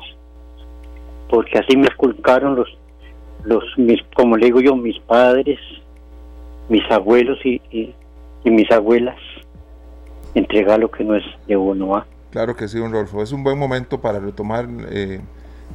[1.28, 2.68] porque así me esculcaron los
[3.44, 5.58] los mis como le digo yo mis padres
[6.68, 7.94] mis abuelos y, y,
[8.44, 9.16] mis abuelas
[10.34, 12.06] entregar lo que no es de uno ¿ah?
[12.30, 15.20] claro que sí don Rolfo es un buen momento para retomar eh,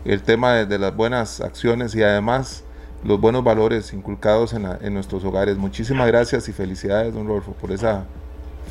[0.05, 2.63] el tema de, las buenas acciones y además
[3.03, 5.57] los buenos valores inculcados en, en nuestros hogares.
[5.57, 8.05] Muchísimas gracias y felicidades don Rolfo por esa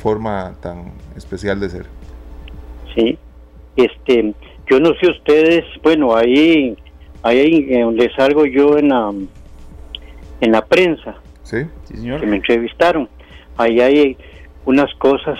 [0.01, 1.85] forma tan especial de ser.
[2.95, 3.17] Sí.
[3.75, 4.33] Este
[4.69, 6.75] yo no sé ustedes bueno ahí
[7.27, 9.13] ahí donde salgo yo en la,
[10.41, 11.57] en la prensa, ¿Sí?
[11.89, 13.07] que me entrevistaron,
[13.57, 14.17] ahí hay
[14.65, 15.37] unas cosas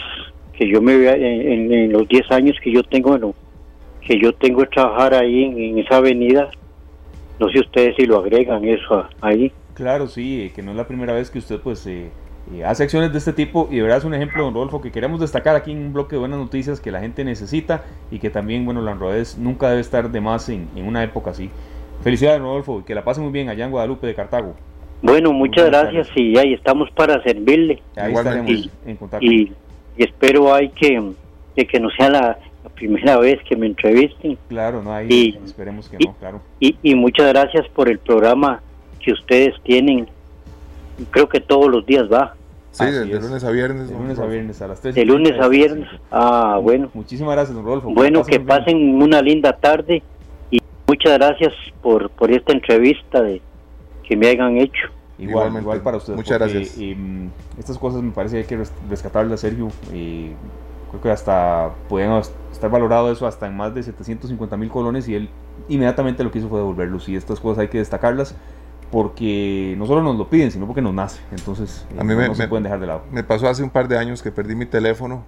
[0.53, 3.35] que yo me vea en, en los 10 años que yo tengo, bueno,
[4.07, 6.49] que yo tengo que trabajar ahí en, esa avenida.
[7.39, 9.51] No sé ustedes si lo agregan eso ahí.
[9.73, 12.09] Claro, sí, eh, que no es la primera vez que usted pues eh,
[12.53, 14.91] eh, hace acciones de este tipo y de verdad es un ejemplo, don Rodolfo, que
[14.91, 18.29] queremos destacar aquí en un bloque de buenas noticias que la gente necesita y que
[18.29, 21.51] también, bueno, la Rodés nunca debe estar de más en, una época así.
[22.07, 24.55] Felicidades, Rodolfo, y que la pase muy bien allá en Guadalupe de Cartago.
[25.01, 27.81] Bueno, muchas gracias y ahí estamos para servirle.
[27.97, 29.25] Ahí estaremos en contacto.
[29.25, 29.51] Y,
[29.97, 31.11] espero hay que,
[31.53, 32.39] que no sea la,
[32.75, 34.37] primera vez que me entrevisten.
[34.47, 36.39] Claro, no, ahí esperemos que no, claro.
[36.61, 38.61] Y, muchas gracias por el programa
[39.01, 40.07] que ustedes tienen.
[41.11, 42.35] Creo que todos los días va.
[42.71, 43.89] Sí, de, lunes a viernes.
[43.89, 44.95] De lunes a viernes a las 3.
[44.95, 45.89] De lunes a viernes.
[46.09, 46.89] Ah, bueno.
[46.93, 47.89] Muchísimas gracias, don Rodolfo.
[47.89, 50.16] Bueno, que pasen una linda tarde y
[50.87, 53.41] muchas gracias por, por esta entrevista de
[54.03, 54.87] que me hayan hecho.
[55.19, 56.17] Igual, igual para ustedes.
[56.17, 56.77] Muchas gracias.
[56.77, 57.27] Mm,
[57.59, 59.69] estas cosas me parece que hay que rescatarlas, Sergio.
[59.93, 60.31] Y
[60.89, 62.21] creo que hasta podían
[62.51, 65.29] estar valorado eso hasta en más de 750 mil colones y él
[65.69, 68.35] inmediatamente lo que hizo fue devolverlos y estas cosas hay que destacarlas
[68.91, 71.21] porque no solo nos lo piden, sino porque nos nace.
[71.31, 73.03] Entonces, a mí no, me, se pueden dejar de lado.
[73.11, 75.25] Me pasó hace un par de años que perdí mi teléfono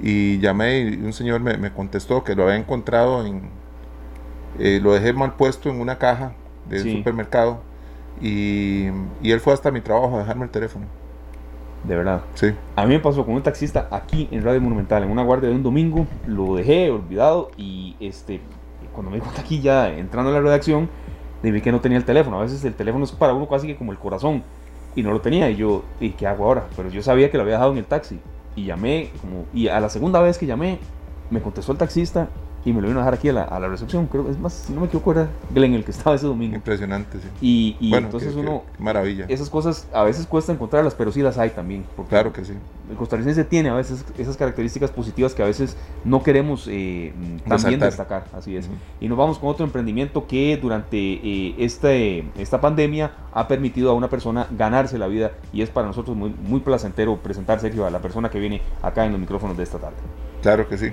[0.00, 3.61] y llamé y un señor me, contestó que lo había encontrado en.
[4.58, 6.32] Eh, lo dejé mal puesto en una caja
[6.68, 7.60] del supermercado
[8.20, 8.86] y,
[9.22, 10.86] y él fue hasta mi trabajo a dejarme el teléfono
[11.84, 12.22] de verdad.
[12.34, 12.52] Sí.
[12.76, 15.56] A mí me pasó con un taxista aquí en Radio Monumental, en una guardia de
[15.56, 18.40] un domingo, lo dejé olvidado y este,
[18.92, 20.88] cuando me di cuenta aquí ya entrando a la redacción,
[21.42, 22.38] vi que no tenía el teléfono.
[22.38, 24.42] A veces el teléfono es para uno casi que como el corazón
[24.94, 26.66] y no lo tenía y yo, ¿y qué hago ahora?
[26.76, 28.20] Pero yo sabía que lo había dejado en el taxi
[28.54, 30.78] y llamé como, y a la segunda vez que llamé,
[31.30, 32.28] me contestó el taxista
[32.64, 34.06] y me lo vino a dejar aquí a la, a la, recepción.
[34.06, 36.54] Creo es más, si no me equivoco, era Glenn el que estaba ese domingo.
[36.54, 37.28] Impresionante, sí.
[37.40, 38.62] Y, y entonces uno.
[38.78, 39.26] maravilla.
[39.28, 41.84] Esas cosas a veces cuesta encontrarlas, pero sí las hay también.
[42.08, 42.54] Claro que sí.
[42.90, 47.12] El costarricense tiene a veces esas características positivas que a veces no queremos eh,
[47.48, 48.26] también destacar.
[48.36, 48.68] Así es.
[49.00, 53.94] Y nos vamos con otro emprendimiento que durante eh, este, esta pandemia ha permitido a
[53.94, 57.90] una persona ganarse la vida y es para nosotros muy, muy placentero presentar, Sergio, a
[57.90, 59.96] la persona que viene acá en los micrófonos de esta tarde.
[60.42, 60.92] Claro que sí.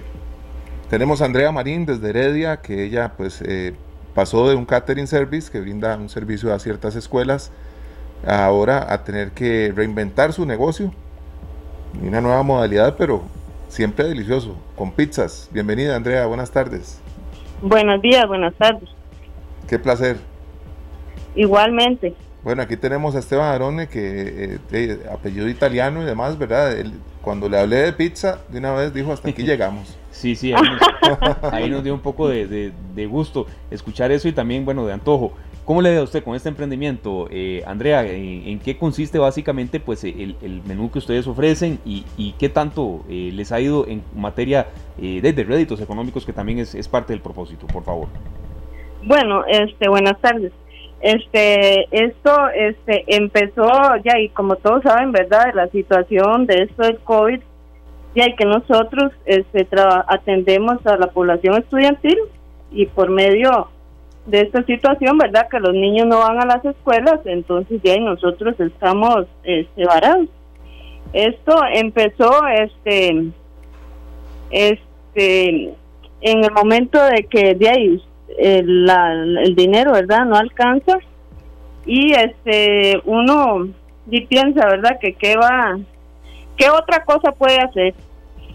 [0.90, 3.76] Tenemos a Andrea Marín desde Heredia, que ella pues eh,
[4.16, 7.52] pasó de un catering service que brinda un servicio a ciertas escuelas,
[8.26, 10.92] ahora a tener que reinventar su negocio.
[12.02, 13.22] Una nueva modalidad, pero
[13.68, 15.48] siempre delicioso, con pizzas.
[15.52, 17.00] Bienvenida Andrea, buenas tardes.
[17.62, 18.90] Buenos días, buenas tardes.
[19.68, 20.18] Qué placer.
[21.36, 22.16] Itemalmente.
[22.44, 26.74] Bueno, aquí tenemos a Esteban Arone, que eh, apellido italiano y demás, ¿verdad?
[27.22, 29.99] cuando le hablé de pizza, de una vez dijo, hasta aquí llegamos.
[30.20, 30.52] Sí, sí,
[31.54, 32.74] ahí nos, dio un poco de,
[33.10, 35.32] gusto escuchar eso y también, bueno, de antojo.
[35.64, 38.06] ¿Cómo le da a usted con este emprendimiento, eh, Andrea?
[38.06, 43.54] ¿en, qué consiste básicamente pues, el, menú que ustedes ofrecen y, qué tanto eh, les
[43.54, 44.68] ha ido en materia
[45.02, 48.10] eh, de, réditos económicos, que también es, parte del propósito, por favor?
[49.04, 50.52] Bueno, este, buenas tardes.
[51.00, 53.72] Este, esto este, empezó
[54.04, 55.54] ya, y como todos saben, ¿verdad?
[55.54, 57.49] La situación de esto del COVID y
[58.22, 59.68] hay que nosotros este,
[60.08, 62.18] atendemos a la población estudiantil
[62.72, 63.70] y por medio
[64.26, 65.48] de esta situación, ¿verdad?
[65.50, 70.28] Que los niños no van a las escuelas, entonces ya nosotros estamos este, varados.
[71.14, 73.32] Esto empezó este
[74.52, 75.74] este
[76.22, 78.04] en el momento de que de ahí
[78.38, 78.90] el,
[79.44, 80.26] el dinero, ¿verdad?
[80.26, 81.00] No alcanza
[81.86, 83.70] y este uno
[84.12, 85.00] y piensa, ¿verdad?
[85.00, 85.78] Que qué va
[86.60, 87.96] ¿qué otra cosa puede hacer?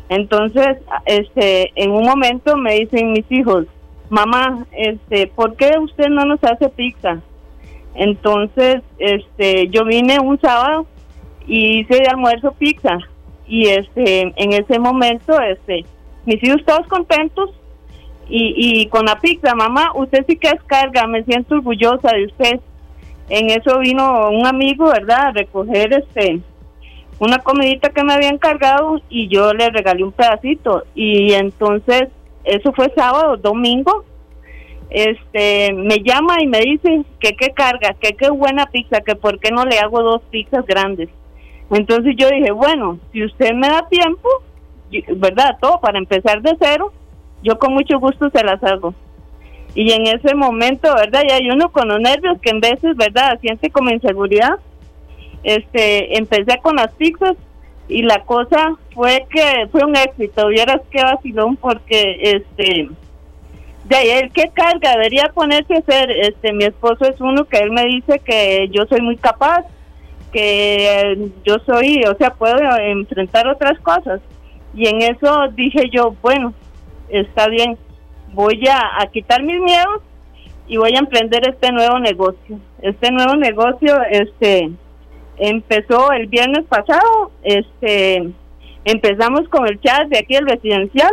[0.09, 3.67] Entonces, este, en un momento me dicen mis hijos,
[4.11, 7.21] mamá, este, ¿por qué usted no nos hace pizza?
[7.95, 10.87] Entonces, este, yo vine un sábado
[11.47, 12.99] y hice de almuerzo pizza
[13.47, 15.85] y este, en ese momento, este,
[16.27, 17.51] mis hijos todos contentos
[18.29, 22.27] y, y con la pizza, mamá, usted sí que es carga, me siento orgullosa de
[22.27, 22.61] usted.
[23.29, 25.29] En eso vino un amigo, ¿verdad?
[25.29, 26.41] A recoger este
[27.25, 32.09] una comidita que me había encargado y yo le regalé un pedacito y entonces
[32.45, 34.05] eso fue sábado, domingo,
[34.91, 39.39] este me llama y me dice que qué carga, que qué buena pizza, que por
[39.41, 41.09] qué no le hago dos pizzas grandes.
[41.70, 44.29] Entonces yo dije, bueno, si usted me da tiempo,
[45.16, 45.57] ¿verdad?
[45.61, 46.93] Todo para empezar de cero,
[47.43, 48.95] yo con mucho gusto se las hago.
[49.75, 51.22] Y en ese momento, ¿verdad?
[51.29, 53.39] Y hay uno con los nervios que en veces, ¿verdad?
[53.41, 54.59] Siente como inseguridad
[55.45, 57.36] este, empecé con las pizzas
[57.86, 62.88] y la cosa fue que fue un éxito, vieras qué vacilón porque este
[63.84, 67.59] de ahí el que carga debería ponerse a hacer, este mi esposo es uno que
[67.59, 69.66] él me dice que yo soy muy capaz,
[70.32, 74.20] que yo soy, o sea, puedo enfrentar otras cosas.
[74.74, 76.55] Y en eso dije yo, bueno,
[77.11, 77.76] está bien,
[78.32, 80.03] voy a quitar mis miedos
[80.66, 82.59] y voy a emprender este nuevo negocio.
[82.80, 84.70] Este nuevo negocio, este,
[85.39, 88.32] empezó el viernes pasado, este,
[88.85, 91.12] empezamos con el chat de aquí el residencial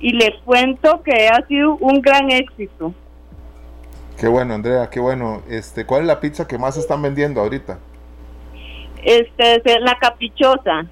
[0.00, 2.94] y les cuento que ha sido un gran éxito.
[4.18, 5.42] Qué bueno, Andrea, qué bueno.
[5.48, 7.78] Este, ¿cuál es la pizza que más están vendiendo ahorita?
[9.04, 10.86] Este, la caprichosa.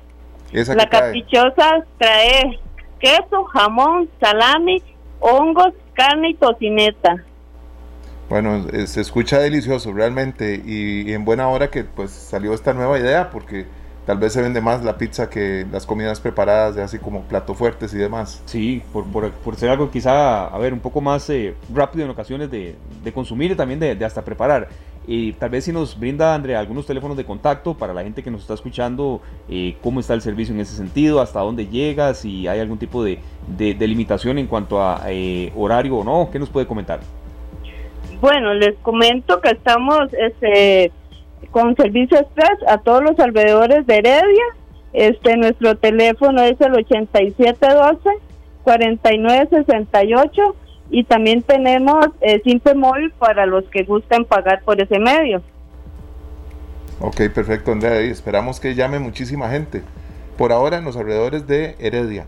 [0.52, 2.60] la caprichosa trae
[3.00, 4.82] queso, jamón, salami,
[5.20, 7.24] hongos, carne y tocineta.
[8.28, 12.98] Bueno, eh, se escucha delicioso realmente y, en buena hora que pues salió esta nueva
[12.98, 13.66] idea porque
[14.04, 17.54] tal vez se vende más la pizza que las comidas preparadas de así como plato
[17.54, 18.42] fuertes y demás.
[18.46, 22.74] Sí, por, ser algo quizá, a ver, un poco más eh, rápido en ocasiones de,
[23.04, 24.68] de consumir y también de, de, hasta preparar.
[25.06, 28.30] Y tal vez si nos brinda, Andrea, algunos teléfonos de contacto para la gente que
[28.32, 32.48] nos está escuchando, eh, cómo está el servicio en ese sentido, hasta dónde llega, si
[32.48, 35.06] hay algún tipo de, de limitación en cuanto a
[35.54, 36.98] horario o no, ¿qué nos puede comentar?
[38.20, 40.90] Bueno, les comento que estamos este,
[41.50, 44.44] con servicio express a todos los alrededores de Heredia.
[44.92, 48.10] Este, nuestro teléfono es el 8712
[48.64, 50.56] 4968
[50.90, 55.42] y también tenemos eh, Simple Móvil para los que gusten pagar por ese medio.
[57.00, 58.02] Ok, perfecto, Andrea.
[58.02, 59.82] Y esperamos que llame muchísima gente.
[60.36, 62.26] Por ahora en los alrededores de Heredia.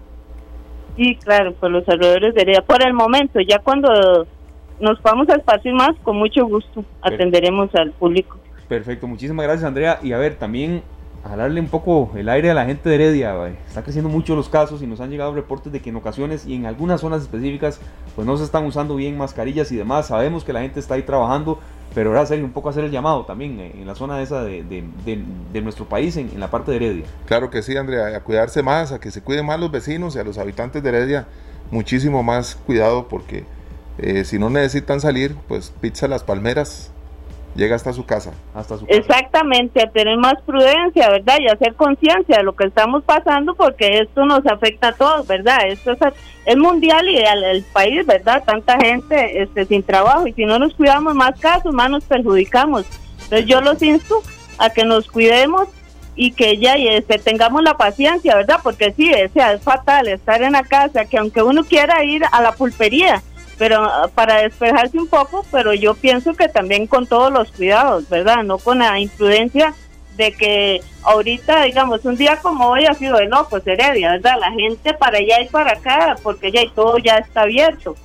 [0.96, 2.62] Sí, claro, por los alrededores de Heredia.
[2.62, 4.26] Por el momento, ya cuando
[4.80, 8.38] nos vamos a espacio más, con mucho gusto atenderemos al público.
[8.68, 9.98] Perfecto, muchísimas gracias Andrea.
[10.02, 10.82] Y a ver, también
[11.24, 13.34] a darle un poco el aire a la gente de Heredia.
[13.66, 16.54] Está creciendo mucho los casos y nos han llegado reportes de que en ocasiones y
[16.54, 17.80] en algunas zonas específicas
[18.14, 20.06] pues no se están usando bien mascarillas y demás.
[20.06, 21.58] Sabemos que la gente está ahí trabajando,
[21.94, 25.62] pero ahora hacer un poco hacer el llamado también en la zona esa de, de,
[25.62, 27.04] nuestro país, en, en, la parte de Heredia.
[27.26, 30.18] Claro que sí, Andrea, a cuidarse más, a que se cuiden más los vecinos y
[30.18, 31.26] a los habitantes de Heredia.
[31.70, 33.44] Muchísimo más cuidado porque
[33.98, 36.92] eh, si no necesitan salir, pues Pizza Las Palmeras
[37.54, 38.32] llega hasta su casa.
[38.54, 41.38] Hasta su Exactamente, a tener más prudencia, ¿verdad?
[41.40, 45.66] Y hacer conciencia de lo que estamos pasando porque esto nos afecta a todos, ¿verdad?
[45.66, 45.92] Esto
[46.46, 48.44] es, mundial y al, país, ¿verdad?
[48.44, 52.86] Tanta gente este, sin trabajo y si no nos cuidamos más casos, más nos perjudicamos.
[53.24, 54.22] Entonces yo los insto
[54.58, 55.68] a que nos cuidemos
[56.14, 58.60] y que ya este, tengamos la paciencia, ¿verdad?
[58.62, 59.32] Porque sí, es
[59.62, 63.22] fatal estar en la casa, que aunque uno quiera ir a la pulpería,
[63.58, 68.08] pero ah, para despejarse un poco, pero yo pienso que también con todos los cuidados,
[68.08, 68.44] ¿verdad?
[68.44, 69.74] No con la imprudencia
[70.16, 74.34] de que ahorita, digamos, un día como hoy ha sido de locos, Heredia, ¿verdad?
[74.40, 77.96] La gente para allá y para acá, porque ya y todo ya está abierto.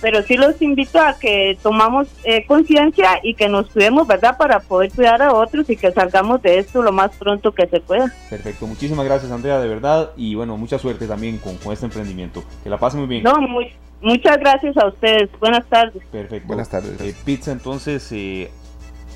[0.00, 4.36] Pero sí los invito a que tomamos eh, conciencia y que nos cuidemos, ¿verdad?
[4.36, 7.80] Para poder cuidar a otros y que salgamos de esto lo más pronto que se
[7.80, 8.12] pueda.
[8.28, 10.10] Perfecto, muchísimas gracias Andrea, de verdad.
[10.16, 12.42] Y bueno, mucha suerte también con, con este emprendimiento.
[12.64, 13.22] Que la pasen muy bien.
[13.22, 13.72] No, muy,
[14.02, 15.30] Muchas gracias a ustedes.
[15.38, 16.02] Buenas tardes.
[16.10, 16.48] Perfecto.
[16.48, 17.00] Buenas tardes.
[17.00, 18.50] Eh, pizza entonces eh,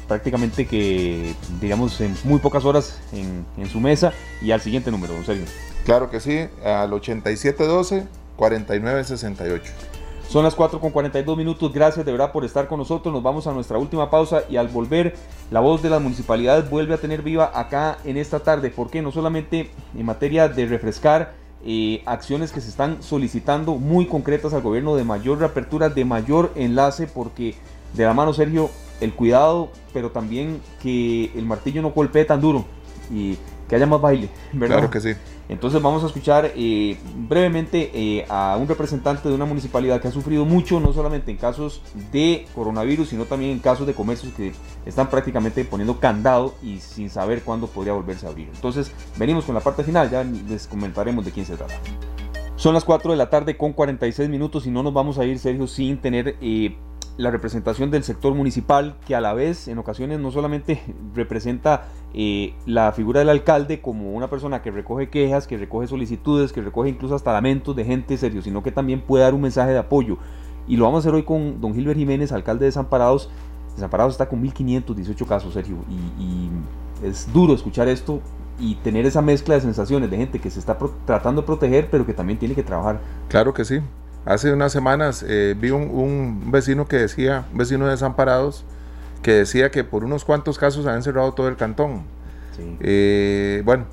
[0.07, 5.15] prácticamente que digamos en muy pocas horas en, en, su mesa y al siguiente número,
[5.15, 5.47] don Sergio.
[5.85, 9.63] Claro que sí, al 8712-4968.
[10.29, 13.47] Son las 4 con 42 minutos, gracias de verdad por estar con nosotros, nos vamos
[13.47, 15.15] a nuestra última pausa y al volver
[15.53, 19.13] la voz de las municipalidades vuelve a tener viva acá en esta tarde, porque no
[19.13, 21.35] solamente en materia de refrescar,
[21.65, 26.53] eh, acciones que se están solicitando muy concretas al gobierno de mayor reapertura, de mayor
[26.55, 27.55] enlace, porque
[27.95, 32.65] de la mano Sergio, el cuidado, pero también que el martillo no golpee tan duro
[33.11, 33.39] y
[33.69, 34.77] que haya más baile, ¿verdad?
[34.77, 35.15] Claro que sí.
[35.49, 36.97] Entonces vamos a escuchar eh,
[37.29, 41.37] brevemente eh, a un representante de una municipalidad que ha sufrido mucho, no solamente en
[41.37, 44.53] casos de coronavirus, sino también en casos de comercios que
[44.85, 48.49] están prácticamente poniendo candado y sin saber cuándo podría volverse a abrir.
[48.55, 51.75] Entonces venimos con la parte final, ya les comentaremos de quién se trata.
[52.57, 55.39] Son las 4 de la tarde con 46 minutos y no nos vamos a ir,
[55.39, 56.75] Sergio, sin tener eh,
[57.17, 60.83] la representación del sector municipal, que a la vez en ocasiones no solamente
[61.15, 66.53] representa eh, la figura del alcalde como una persona que recoge quejas, que recoge solicitudes,
[66.53, 69.73] que recoge incluso hasta lamentos de gente serio, sino que también puede dar un mensaje
[69.73, 70.19] de apoyo.
[70.69, 73.31] Y lo vamos a hacer hoy con don Gilbert Jiménez, alcalde de Desamparados.
[73.75, 76.51] Desamparados está con 1518 casos, Sergio, y, y
[77.03, 78.21] es duro escuchar esto
[78.59, 82.07] y tener esa mezcla de sensaciones de gente que se está tratando de proteger, pero
[82.07, 83.01] que también tiene que trabajar.
[83.29, 83.81] Claro que sí.
[84.27, 88.65] Hace unas semanas eh, vi un, vecino que decía, un vecino de Desamparados,
[89.23, 92.03] que decía que por unos cuantos casos han cerrado todo el cantón.
[92.81, 93.85] Eh, bueno,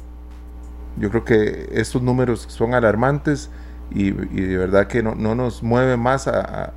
[0.98, 3.52] yo creo que estos números son alarmantes
[3.92, 6.74] y, de verdad que no, nos mueve más a, a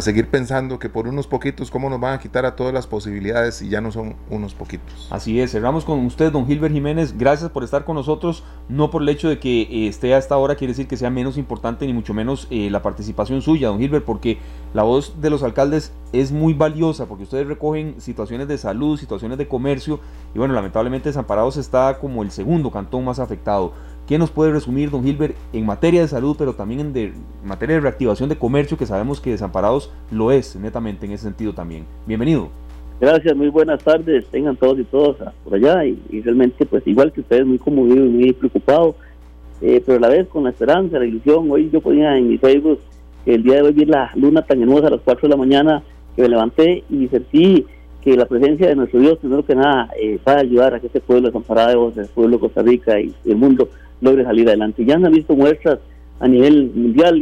[0.00, 3.62] seguir pensando que por unos poquitos, ¿cómo nos van a quitar a todas las posibilidades
[3.62, 5.08] y ya no son unos poquitos?
[5.10, 7.16] Así es, cerramos con usted, don Gilbert Jiménez.
[7.16, 8.44] Gracias por estar con nosotros.
[8.68, 11.10] No por el hecho de que eh, esté a esta hora quiere decir que sea
[11.10, 14.38] menos importante, ni mucho menos eh, la participación suya, don Gilbert, porque
[14.74, 19.38] la voz de los alcaldes es muy valiosa, porque ustedes recogen situaciones de salud, situaciones
[19.38, 20.00] de comercio,
[20.34, 23.72] y bueno, lamentablemente Desamparados está como el segundo cantón más afectado.
[24.08, 27.12] ¿Qué nos puede resumir, don Gilbert, en materia de salud, pero también en, de,
[27.44, 31.52] materia de reactivación de comercio, que sabemos que Desamparados lo es, netamente en ese sentido
[31.52, 31.84] también?
[32.06, 32.48] Bienvenido.
[33.02, 37.20] Gracias, muy buenas tardes, tengan todos y todas por allá, y, realmente, pues igual que
[37.20, 38.96] ustedes, muy conmovido y muy preocupado,
[39.60, 41.50] eh, pero a la vez con la esperanza, la ilusión.
[41.50, 42.80] Hoy yo ponía en mi Facebook
[43.26, 45.36] que el día de hoy vi la luna tan hermosa a las 4 de la
[45.36, 45.82] mañana,
[46.16, 47.66] que me levanté y sentí
[48.02, 50.86] que la presencia de nuestro Dios, primero que nada, eh, va a ayudar a que
[50.86, 53.68] este pueblo desamparado, el pueblo de Costa Rica y el mundo
[54.00, 54.84] logre salir adelante.
[54.84, 55.78] Ya han visto muestras
[56.20, 57.20] a nivel mundial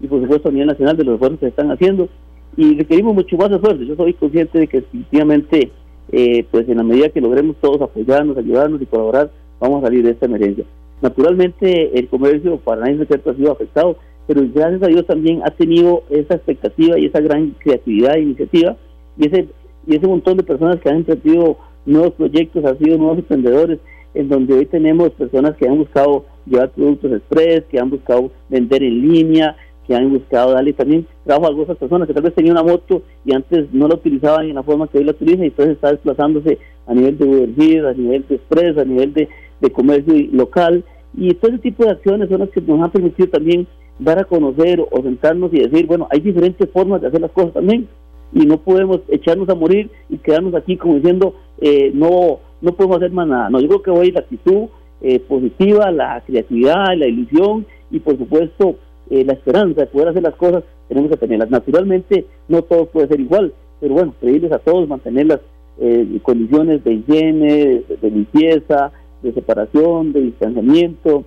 [0.00, 2.08] y, por supuesto a nivel nacional de los esfuerzos que se están haciendo
[2.56, 3.50] y requerimos mucho más.
[3.50, 5.70] Yo soy consciente de que definitivamente,
[6.10, 10.04] eh, pues en la medida que logremos todos apoyarnos, ayudarnos y colaborar, vamos a salir
[10.04, 10.64] de esta emergencia.
[11.00, 16.02] Naturalmente el comercio para nadie ha sido afectado, pero gracias a Dios también ha tenido
[16.10, 18.76] esa expectativa y esa gran creatividad e iniciativa
[19.16, 19.48] y ese,
[19.86, 21.56] y ese montón de personas que han emprendido
[21.86, 23.78] nuevos proyectos, han sido nuevos emprendedores
[24.14, 28.82] en donde hoy tenemos personas que han buscado llevar productos express, que han buscado vender
[28.82, 29.56] en línea,
[29.86, 33.02] que han buscado darle también trabajo a algunas personas que tal vez tenían una moto
[33.24, 35.92] y antes no la utilizaban en la forma que hoy la utilizan y entonces está
[35.92, 39.28] desplazándose a nivel de Uber a nivel de Express, a nivel de,
[39.72, 40.84] comercio local.
[41.16, 43.66] Y todo ese tipo de acciones son las que nos han permitido también
[43.98, 47.54] dar a conocer o sentarnos y decir, bueno, hay diferentes formas de hacer las cosas
[47.54, 47.88] también
[48.32, 52.98] y no podemos echarnos a morir y quedarnos aquí como diciendo, eh, no no podemos
[52.98, 53.50] hacer más nada.
[53.50, 54.68] No, yo creo que hoy la actitud
[55.00, 58.76] eh, positiva, la creatividad, la ilusión y por supuesto
[59.10, 61.50] eh, la esperanza de poder hacer las cosas, tenemos que tenerlas.
[61.50, 65.40] Naturalmente no todo puede ser igual, pero bueno, pedirles a todos mantener las
[65.80, 68.90] eh, condiciones de higiene, de, limpieza,
[69.22, 71.24] de separación, de distanciamiento.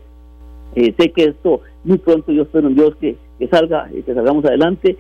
[0.76, 4.98] sé que esto muy pronto yo espero en Dios que, que salga, que salgamos adelante.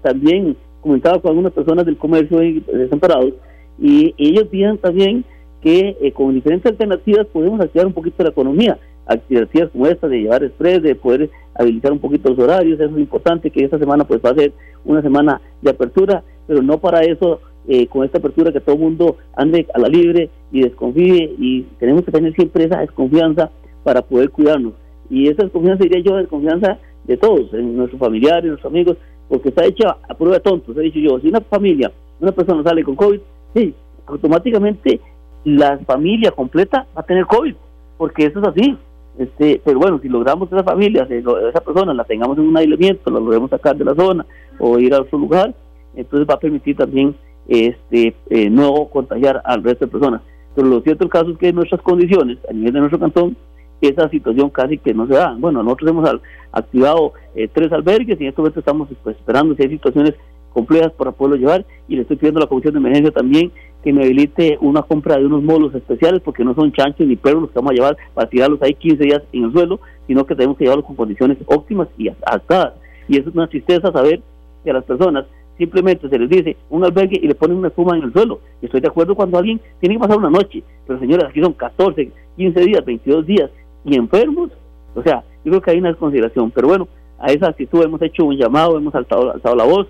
[0.00, 3.34] también comentaba con algunas personas del comercio desamparados
[3.78, 5.24] y ellos piden también
[5.62, 8.78] que eh, con diferentes alternativas podemos activar un poquito la economía.
[9.06, 13.00] Alternativas como esta de llevar express, de poder habilitar un poquito los horarios, eso es
[13.00, 14.52] importante, que esta semana pues va a ser
[14.84, 18.80] una semana de apertura, pero no para eso, eh, con esta apertura que todo el
[18.80, 23.50] mundo ande a la libre y desconfíe, y tenemos que tener siempre esa desconfianza
[23.82, 24.74] para poder cuidarnos.
[25.08, 28.96] Y esa desconfianza, diría yo, desconfianza de todos, en nuestros familiares, nuestros amigos,
[29.28, 30.76] porque está hecha a prueba de tontos.
[30.76, 31.90] He dicho yo, si una familia,
[32.20, 33.20] una persona sale con COVID,
[33.54, 33.74] sí,
[34.06, 35.00] automáticamente
[35.44, 37.54] la familia completa va a tener COVID,
[37.96, 38.78] porque eso es así.
[39.18, 43.20] Este, pero bueno, si logramos esa familia, esa persona la tengamos en un aislamiento, la
[43.20, 44.24] logremos sacar de la zona
[44.58, 45.54] o ir a otro lugar,
[45.94, 47.14] entonces va a permitir también
[47.48, 50.22] este eh, no contagiar al resto de personas.
[50.54, 53.36] Pero lo cierto el caso es que en nuestras condiciones, a nivel de nuestro cantón,
[53.80, 55.34] esa situación casi que no se da.
[55.38, 56.10] Bueno, nosotros hemos
[56.52, 60.14] activado eh, tres albergues y en este momento estamos pues, esperando si hay situaciones
[60.52, 63.92] complejas para poderlo llevar y le estoy pidiendo a la Comisión de Emergencia también que
[63.92, 67.50] me habilite una compra de unos molos especiales porque no son chanchos ni perros los
[67.50, 70.56] que vamos a llevar para tirarlos ahí 15 días en el suelo, sino que tenemos
[70.56, 72.74] que llevarlos con condiciones óptimas y adaptadas.
[73.08, 74.20] Y es una tristeza saber
[74.62, 75.24] que a las personas
[75.56, 78.40] simplemente se les dice un albergue y le ponen una espuma en el suelo.
[78.62, 81.52] Y estoy de acuerdo cuando alguien tiene que pasar una noche, pero señores, aquí son
[81.52, 83.50] 14, 15 días, 22 días
[83.84, 84.50] y enfermos.
[84.94, 88.24] O sea, yo creo que hay una desconsideración, pero bueno, a esa actitud hemos hecho
[88.24, 89.86] un llamado, hemos alzado, alzado la voz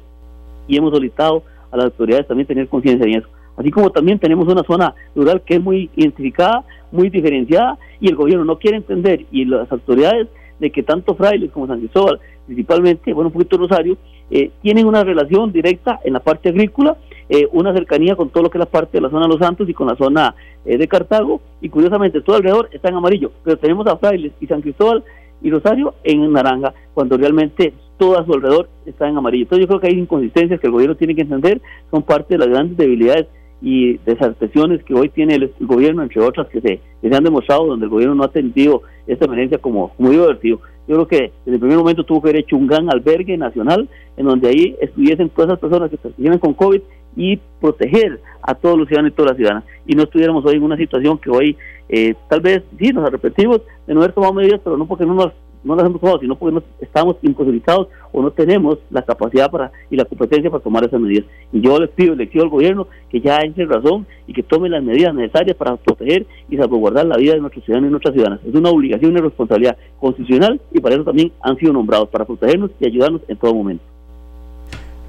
[0.66, 3.28] y hemos solicitado a las autoridades también tener conciencia en eso.
[3.61, 8.17] Así como también tenemos una zona rural que es muy identificada, muy diferenciada, y el
[8.17, 13.13] gobierno no quiere entender, y las autoridades de que tanto frailes como San Cristóbal, principalmente,
[13.13, 13.99] bueno, un poquito Rosario,
[14.31, 16.97] eh, tienen una relación directa en la parte agrícola,
[17.29, 19.41] eh, una cercanía con todo lo que es la parte de la zona de Los
[19.41, 20.35] Santos y con la zona
[20.65, 24.47] eh, de Cartago, y curiosamente todo alrededor está en amarillo, pero tenemos a Frailes y
[24.47, 25.05] San Cristóbal
[25.43, 29.43] y Rosario en naranja, cuando realmente todo a su alrededor está en amarillo.
[29.43, 32.39] Entonces yo creo que hay inconsistencias que el gobierno tiene que entender, son parte de
[32.39, 33.27] las grandes debilidades
[33.63, 37.85] y desartesiones que hoy tiene el, gobierno, entre otras que se, se, han demostrado, donde
[37.85, 40.61] el gobierno no ha atendido esta emergencia como, muy divertido.
[40.89, 43.89] Yo creo que desde el primer momento tuvo que haber hecho un gran albergue nacional
[44.17, 46.81] en donde ahí estuviesen todas esas personas que vienen con COVID
[47.17, 49.65] y proteger a todos los ciudadanos y todas las ciudadanas.
[49.87, 51.57] Y no estuviéramos hoy en una situación que hoy
[51.89, 55.15] eh, tal vez sí nos arrepentimos de no haber tomado medidas, pero no porque no
[55.15, 55.33] nos
[55.63, 59.71] no las hemos tomado, sino porque no estamos imposibilitados o no tenemos la capacidad para
[59.91, 61.27] y la competencia para tomar esas medidas.
[61.53, 64.69] Y yo les pido, le pido al gobierno que ya entre razón y que tome
[64.69, 68.41] las medidas necesarias para proteger y salvaguardar la vida de nuestros ciudadanos y nuestras ciudadanas.
[68.47, 72.71] Es una obligación y responsabilidad constitucional y para eso también han sido nombrados, para protegernos
[72.81, 73.85] y ayudarnos en todo momento.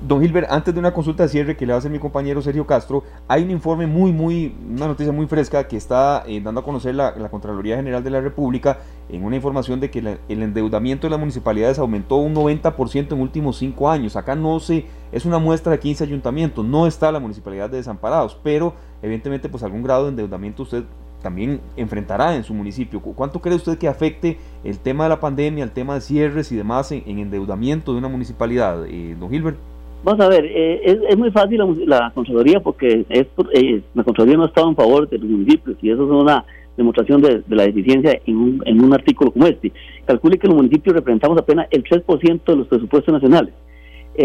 [0.07, 3.03] Don Gilbert, antes de una consulta de cierre que le hacer mi compañero Sergio Castro,
[3.27, 6.95] hay un informe muy, muy, una noticia muy fresca que está eh, dando a conocer
[6.95, 8.79] la, Contraloría General de la República
[9.09, 13.57] en una información de que el endeudamiento de las municipalidades aumentó un 90% en últimos
[13.57, 14.15] cinco años.
[14.15, 18.35] Acá no se, es una muestra de 15 ayuntamientos, no está la municipalidad de Desamparados,
[18.41, 18.73] pero
[19.03, 20.83] evidentemente pues algún grado de endeudamiento usted
[21.21, 22.99] también enfrentará en su municipio.
[23.01, 26.55] ¿Cuánto cree usted que afecte el tema de la pandemia, el tema de cierres y
[26.55, 29.59] demás en, endeudamiento de una municipalidad, eh, don Gilbert?
[30.03, 34.43] Vamos a ver, eh, es, muy fácil la, Contraloría porque es, eh, la Contraloría no
[34.43, 36.43] ha estado en favor de los municipios y eso es una
[36.75, 39.71] demostración de, la deficiencia en un, artículo como este.
[40.05, 43.53] Calcule que los municipios representamos apenas el 3% de los presupuestos nacionales.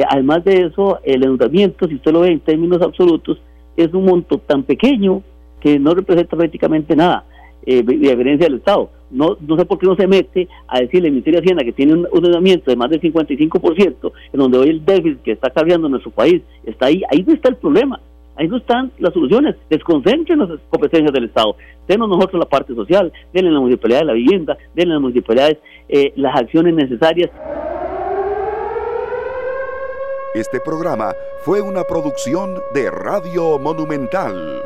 [0.09, 3.39] además de eso, el endeudamiento, si usted lo ve en términos absolutos,
[3.77, 5.23] es un monto tan pequeño
[5.61, 7.25] que no representa prácticamente nada
[7.65, 8.91] eh, de diferencia del Estado.
[9.11, 11.73] No, no sé por qué no se mete a decirle al Ministerio de Hacienda que
[11.73, 15.89] tiene un ordenamiento de más del 55%, en donde hoy el déficit que está cargando
[15.89, 18.01] nuestro país está ahí, ahí no está el problema.
[18.37, 19.57] Ahí no están las soluciones.
[19.71, 21.57] Desconcentren las competencias del Estado.
[21.89, 25.03] Denos nosotros la parte social, denle a la municipalidad de la vivienda, denle a las
[25.03, 27.31] municipalidades eh, las acciones necesarias.
[30.35, 34.61] Este programa fue una producción de Radio Monumental.